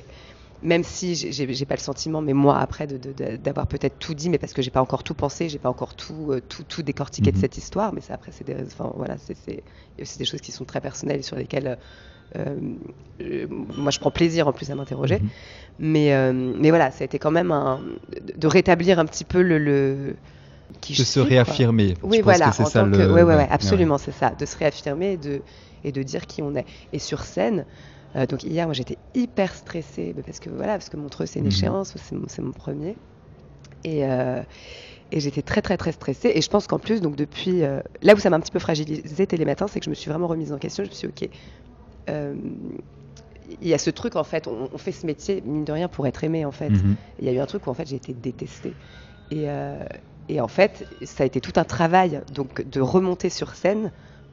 même 0.61 0.83
si 0.83 1.15
j'ai- 1.15 1.65
pas 1.65 1.75
le 1.75 1.79
sentiment, 1.81 2.21
mais 2.21 2.33
moi 2.33 2.59
après 2.59 2.87
d'avoir 2.87 3.67
peut-être 3.67 3.99
tout 3.99 4.13
dit, 4.13 4.29
mais 4.29 4.37
parce 4.37 4.53
que 4.53 4.61
j'ai 4.61 4.71
pas 4.71 4.81
encore 4.81 5.03
tout 5.03 5.15
pensé, 5.15 5.49
j'ai 5.49 5.59
pas 5.59 5.69
encore 5.69 5.95
tout, 5.95 6.31
euh, 6.31 6.41
tout, 6.41 6.63
tout 6.63 6.83
décortiqué 6.83 7.31
de 7.31 7.37
Mhm. 7.37 7.41
cette 7.41 7.57
histoire, 7.57 7.93
mais 7.93 8.01
ça 8.01 8.13
après 8.15 8.31
c'est 8.31 8.43
des, 8.45 8.55
enfin 8.65 8.91
voilà, 8.95 9.17
c'est, 9.17 9.63
aussi 10.01 10.17
des 10.19 10.25
choses 10.25 10.41
qui 10.41 10.51
sont 10.51 10.65
très 10.65 10.81
personnelles 10.81 11.19
et 11.19 11.23
sur 11.23 11.35
lesquelles 11.35 11.77
euh, 12.37 12.55
euh, 13.21 13.47
moi 13.49 13.91
je 13.91 13.99
prends 13.99 14.11
plaisir 14.11 14.47
en 14.47 14.53
plus 14.53 14.69
à 14.71 14.75
m'interroger. 14.75 15.19
Mhm. 15.19 15.29
Mais, 15.79 16.13
euh, 16.13 16.33
mais 16.33 16.69
voilà, 16.69 16.91
ça 16.91 17.03
a 17.03 17.05
été 17.05 17.19
quand 17.19 17.31
même 17.31 17.51
un, 17.51 17.81
de, 18.37 18.47
rétablir 18.47 18.99
un 18.99 19.05
petit 19.05 19.25
peu 19.25 19.41
le, 19.41 19.57
le 19.57 20.15
qui 20.81 20.93
De 20.93 21.03
se 21.03 21.19
suis, 21.21 21.21
quoi. 21.21 21.27
réaffirmer. 21.27 21.95
Oui, 22.03 22.17
Je 22.17 22.23
pense 22.23 22.23
voilà, 22.23 22.49
que 22.49 22.55
c'est 22.55 22.63
en 22.63 22.65
ça 22.65 22.83
tant 22.83 22.89
que- 22.91 22.97
le- 22.97 23.11
ouais, 23.11 23.23
ouais, 23.23 23.23
ouais, 23.23 23.35
ouais, 23.35 23.47
absolument, 23.49 23.97
c'est 23.97 24.11
ça, 24.11 24.31
de 24.31 24.45
se 24.45 24.57
réaffirmer 24.57 25.13
et 25.13 25.17
de, 25.17 25.41
et 25.83 25.91
de 25.91 26.03
dire 26.03 26.25
qui 26.27 26.41
on 26.41 26.55
est. 26.55 26.65
Et 26.93 26.99
sur 26.99 27.21
scène, 27.23 27.65
euh, 28.15 28.25
donc 28.25 28.43
hier, 28.43 28.65
moi 28.65 28.73
j'étais 28.73 28.99
hyper 29.13 29.53
stressée 29.55 30.13
parce 30.25 30.39
que 30.39 30.49
voilà, 30.49 30.73
parce 30.73 30.89
que 30.89 30.97
Montreux 30.97 31.25
c'est 31.25 31.39
une 31.39 31.45
Mhm. 31.45 31.51
échéance, 31.51 31.95
c'est 31.97 32.41
mon, 32.41 32.51
premier. 32.51 32.97
Et, 33.83 34.05
euh, 34.05 34.43
et 35.11 35.19
j'étais 35.19 35.41
très 35.41 35.61
très 35.61 35.77
très 35.77 35.91
stressée. 35.91 36.31
Et 36.35 36.41
je 36.41 36.49
pense 36.49 36.67
qu'en 36.67 36.79
plus, 36.79 37.01
donc 37.01 37.15
depuis 37.15 37.63
euh, 37.63 37.79
là 38.01 38.13
où 38.13 38.17
ça 38.19 38.29
m'a 38.29 38.37
un 38.37 38.39
petit 38.41 38.51
peu 38.51 38.59
fragilisé 38.59 39.27
Télématin, 39.27 39.67
c'est 39.67 39.79
que 39.79 39.85
je 39.85 39.89
me 39.89 39.95
suis 39.95 40.09
vraiment 40.09 40.27
remise 40.27 40.51
en 40.53 40.57
question. 40.57 40.83
Je 40.83 40.89
me 40.89 40.93
suis 40.95 41.07
dit, 41.07 41.25
ok. 41.25 41.29
il 43.59 43.67
y 43.67 43.73
a 43.73 43.77
ce 43.77 43.89
truc 43.89 44.15
en 44.15 44.23
fait, 44.23 44.47
on, 44.47 44.69
on 44.71 44.77
fait 44.77 44.91
ce 44.91 45.05
métier 45.05 45.41
mine 45.41 45.65
de 45.65 45.71
rien 45.71 45.87
pour 45.87 46.05
être 46.07 46.23
aimé 46.23 46.45
en 46.45 46.51
fait. 46.51 46.69
Mhm. 46.69 46.95
Il 47.19 47.25
y 47.25 47.29
a 47.29 47.31
eu 47.33 47.39
un 47.39 47.45
truc 47.45 47.65
où 47.67 47.69
en 47.69 47.73
fait 47.73 47.87
j'ai 47.87 47.95
été 47.95 48.13
détestée. 48.13 48.77
Et, 49.31 49.47
et 50.27 50.41
en 50.41 50.47
fait, 50.47 50.87
ça 51.03 51.23
a 51.23 51.25
été 51.25 51.41
tout 51.41 51.53
un 51.55 51.63
travail 51.63 52.21
donc 52.31 52.61
de 52.67 52.81
remonter 52.81 53.29
sur 53.29 53.55
scène 53.55 53.91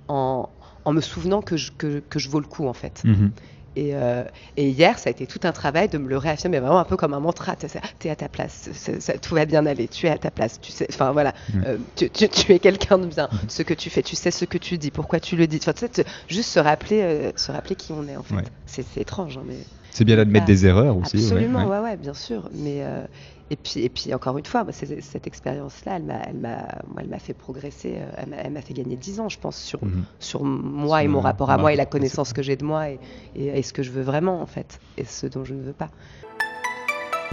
en, 0.08 0.48
en 0.84 0.92
me 0.92 1.00
souvenant 1.00 1.42
que 1.42 1.56
je, 1.56 1.70
que, 1.72 2.00
que 2.00 2.18
je 2.18 2.28
vaux 2.28 2.40
le 2.40 2.46
coup 2.46 2.66
en 2.66 2.72
fait. 2.72 3.02
Mhm. 3.04 3.32
Et, 3.78 3.94
euh, 3.94 4.24
et 4.56 4.68
hier, 4.70 4.98
ça 4.98 5.08
a 5.08 5.12
été 5.12 5.24
tout 5.28 5.38
un 5.44 5.52
travail 5.52 5.88
de 5.88 5.98
me 5.98 6.08
le 6.08 6.16
réaffirmer 6.16 6.58
vraiment 6.58 6.80
un 6.80 6.84
peu 6.84 6.96
comme 6.96 7.14
un 7.14 7.20
mantra. 7.20 7.54
Tu 7.54 8.08
es 8.08 8.10
à 8.10 8.16
ta 8.16 8.28
place, 8.28 8.68
ça- 8.72 9.16
tout 9.18 9.36
va 9.36 9.44
bien 9.46 9.66
aller, 9.66 9.86
tu 9.86 10.06
es 10.06 10.10
à 10.10 10.18
ta 10.18 10.32
place. 10.32 10.60
Tu 10.60 10.72
sais, 10.72 10.86
enfin 10.90 11.12
voilà, 11.12 11.32
Mhm. 11.54 11.64
euh, 11.64 11.78
tu, 11.94 12.10
tu- 12.10 12.28
tu 12.28 12.52
es 12.52 12.58
quelqu'un 12.58 12.98
de 12.98 13.06
bien. 13.06 13.28
Ce 13.46 13.62
que 13.62 13.74
tu 13.74 13.88
fais, 13.88 14.02
tu 14.02 14.16
sais 14.16 14.32
ce 14.32 14.44
que 14.46 14.58
tu 14.58 14.78
dis, 14.78 14.90
pourquoi 14.90 15.20
tu 15.20 15.36
le 15.36 15.46
dis. 15.46 15.58
Enfin, 15.62 15.72
tu 15.74 15.86
sais, 15.92 16.04
juste 16.26 16.50
se 16.50 16.58
rappeler, 16.58 17.02
euh, 17.02 17.30
se 17.36 17.52
rappeler 17.52 17.76
qui 17.76 17.92
on 17.92 18.08
est 18.08 18.16
en 18.16 18.24
fait. 18.24 18.34
Ouais. 18.34 18.42
C'est 18.66 18.96
étrange, 18.96 19.38
hein, 19.38 19.44
mais. 19.46 19.58
C'est 19.98 20.04
bien 20.04 20.14
d'admettre 20.14 20.44
Ah, 20.46 20.52
des 20.52 20.64
erreurs 20.64 20.96
aussi. 20.96 21.16
Absolument, 21.16 21.64
ouais. 21.64 21.78
ouais, 21.78 21.82
ouais, 21.82 21.96
bien 21.96 22.14
sûr. 22.14 22.48
Mais 22.54 22.82
euh, 22.84 23.04
et 23.50 23.56
puis 23.56 23.80
et 23.80 23.88
puis 23.88 24.14
encore 24.14 24.38
une 24.38 24.44
fois, 24.44 24.62
moi, 24.62 24.72
cette 24.72 25.26
expérience-là, 25.26 25.96
elle 25.96 26.04
m'a, 26.04 26.20
elle 26.24 26.36
m'a, 26.36 26.58
moi, 26.86 27.00
elle 27.00 27.08
m'a 27.08 27.18
fait 27.18 27.34
progresser. 27.34 27.96
euh, 27.96 28.24
Elle 28.44 28.52
m'a, 28.52 28.60
fait 28.62 28.74
gagner 28.74 28.94
10 28.94 29.18
ans, 29.18 29.28
je 29.28 29.40
pense, 29.40 29.56
sur 29.56 29.84
Mhm. 29.84 30.04
sur 30.20 30.44
moi 30.44 31.02
et 31.02 31.08
mon 31.08 31.18
rapport 31.20 31.50
à 31.50 31.58
moi 31.58 31.72
et 31.72 31.76
la 31.76 31.84
connaissance 31.84 32.32
que 32.32 32.42
j'ai 32.42 32.54
de 32.54 32.64
moi 32.64 32.90
et, 32.90 33.00
et, 33.34 33.58
et 33.58 33.62
ce 33.64 33.72
que 33.72 33.82
je 33.82 33.90
veux 33.90 34.02
vraiment 34.02 34.40
en 34.40 34.46
fait 34.46 34.78
et 34.98 35.04
ce 35.04 35.26
dont 35.26 35.42
je 35.44 35.54
ne 35.54 35.62
veux 35.62 35.72
pas. 35.72 35.90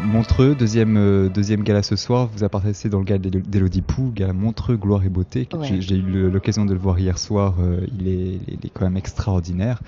Montreux, 0.02 0.56
deuxième, 0.56 0.98
euh, 0.98 1.30
deuxième 1.30 1.62
gala 1.64 1.82
ce 1.84 1.96
soir, 1.96 2.28
vous 2.36 2.44
apparaissez 2.44 2.90
dans 2.90 2.98
le 3.00 3.06
gala 3.06 3.20
d'Élodie 3.20 3.82
Pou, 3.82 4.12
gala 4.14 4.34
Montreux, 4.34 4.76
Gloire 4.76 5.04
et 5.06 5.10
Beauté. 5.10 5.48
Ouais. 5.54 5.78
J'ai 5.80 5.96
eu 5.98 6.30
l'occasion 6.30 6.66
de 6.66 6.74
le 6.74 6.80
voir 6.80 7.00
hier 7.00 7.18
soir, 7.18 7.56
euh, 7.60 7.80
il, 7.98 8.08
est, 8.08 8.40
il 8.48 8.60
est 8.66 8.72
quand 8.74 8.84
même 8.86 8.98
extraordinaire. 8.98 9.82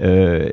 Euh, 0.00 0.48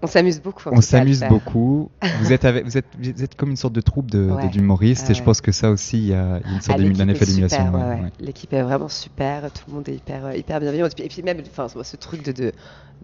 On 0.00 0.06
s'amuse 0.06 0.40
beaucoup. 0.40 0.68
on 0.70 0.80
s'amuse 0.80 1.24
beaucoup. 1.28 1.90
vous, 2.20 2.32
êtes 2.32 2.44
avec, 2.44 2.64
vous, 2.64 2.76
êtes, 2.78 2.86
vous 2.98 3.22
êtes 3.24 3.34
comme 3.34 3.50
une 3.50 3.56
sorte 3.56 3.72
de 3.74 3.80
troupe 3.80 4.10
de- 4.10 4.30
Ouais. 4.30 4.48
d'humoristes 4.48 5.06
Ah 5.08 5.10
et 5.10 5.14
je 5.14 5.18
ouais. 5.20 5.24
pense 5.24 5.40
que 5.40 5.50
ça 5.50 5.70
aussi, 5.70 5.98
il 5.98 6.06
y 6.06 6.14
a 6.14 6.36
une 6.36 6.42
Ah, 6.58 6.60
sorte 6.60 6.78
d'un 6.78 6.84
l'équipe 6.84 7.08
effet 7.10 7.26
d'émulation. 7.26 7.64
ouais, 7.64 7.70
ouais, 7.80 7.88
ouais. 7.88 8.00
ouais. 8.02 8.12
L'équipe 8.20 8.52
est 8.52 8.62
vraiment 8.62 8.88
super, 8.88 9.50
tout 9.52 9.64
le 9.68 9.74
monde 9.74 9.88
est 9.88 9.94
hyper, 9.96 10.26
euh, 10.26 10.36
hyper 10.36 10.60
bienveillant. 10.60 10.86
Et 10.86 10.90
puis, 10.90 11.04
et 11.04 11.08
puis 11.08 11.22
même, 11.22 11.38
enfin, 11.50 11.66
ce 11.82 11.96
truc 11.96 12.24
de, 12.24 12.30
de, 12.32 12.52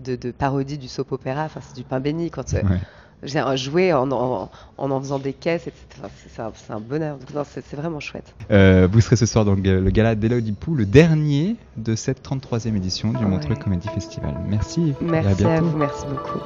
de, 0.05 0.15
de 0.17 0.31
parodie 0.31 0.79
du 0.79 0.87
soap 0.89 1.11
opéra, 1.13 1.45
enfin, 1.45 1.61
c'est 1.67 1.75
du 1.77 1.83
pain 1.83 1.99
béni 1.99 2.31
quand, 2.31 2.55
euh, 2.55 2.63
Ouais. 2.63 2.79
j'ai 3.25 3.41
en 3.93 4.11
en, 4.13 4.51
en 4.79 4.91
en 4.91 5.01
faisant 5.01 5.19
des 5.19 5.33
caisses, 5.33 5.67
etc. 5.67 6.09
C'est- 6.29 6.73
un, 6.73 6.81
bonheur. 6.81 7.17
Donc, 7.35 7.47
c'est 7.51 7.75
vraiment 7.77 7.99
chouette. 8.01 8.35
Euh, 8.51 8.87
vous 8.91 9.01
serez 9.01 9.17
ce 9.17 9.27
soir 9.27 9.45
dans 9.45 9.55
le 9.55 9.91
gala 9.91 10.15
d'Elodie 10.15 10.53
Pou, 10.53 10.75
le 10.75 10.87
dernier 10.87 11.57
de 11.77 11.97
cette 11.97 12.23
33e 12.23 12.77
édition 12.77 13.11
du 13.11 13.17
Ouais. 13.19 13.25
Montreux 13.25 13.57
Comedy 13.57 13.89
Festival. 13.89 14.35
Merci. 14.49 14.95
et 15.01 15.05
à 15.05 15.11
Merci 15.11 15.45
à 15.45 15.61
vous, 15.61 15.77
merci 15.77 16.05
beaucoup. 16.07 16.39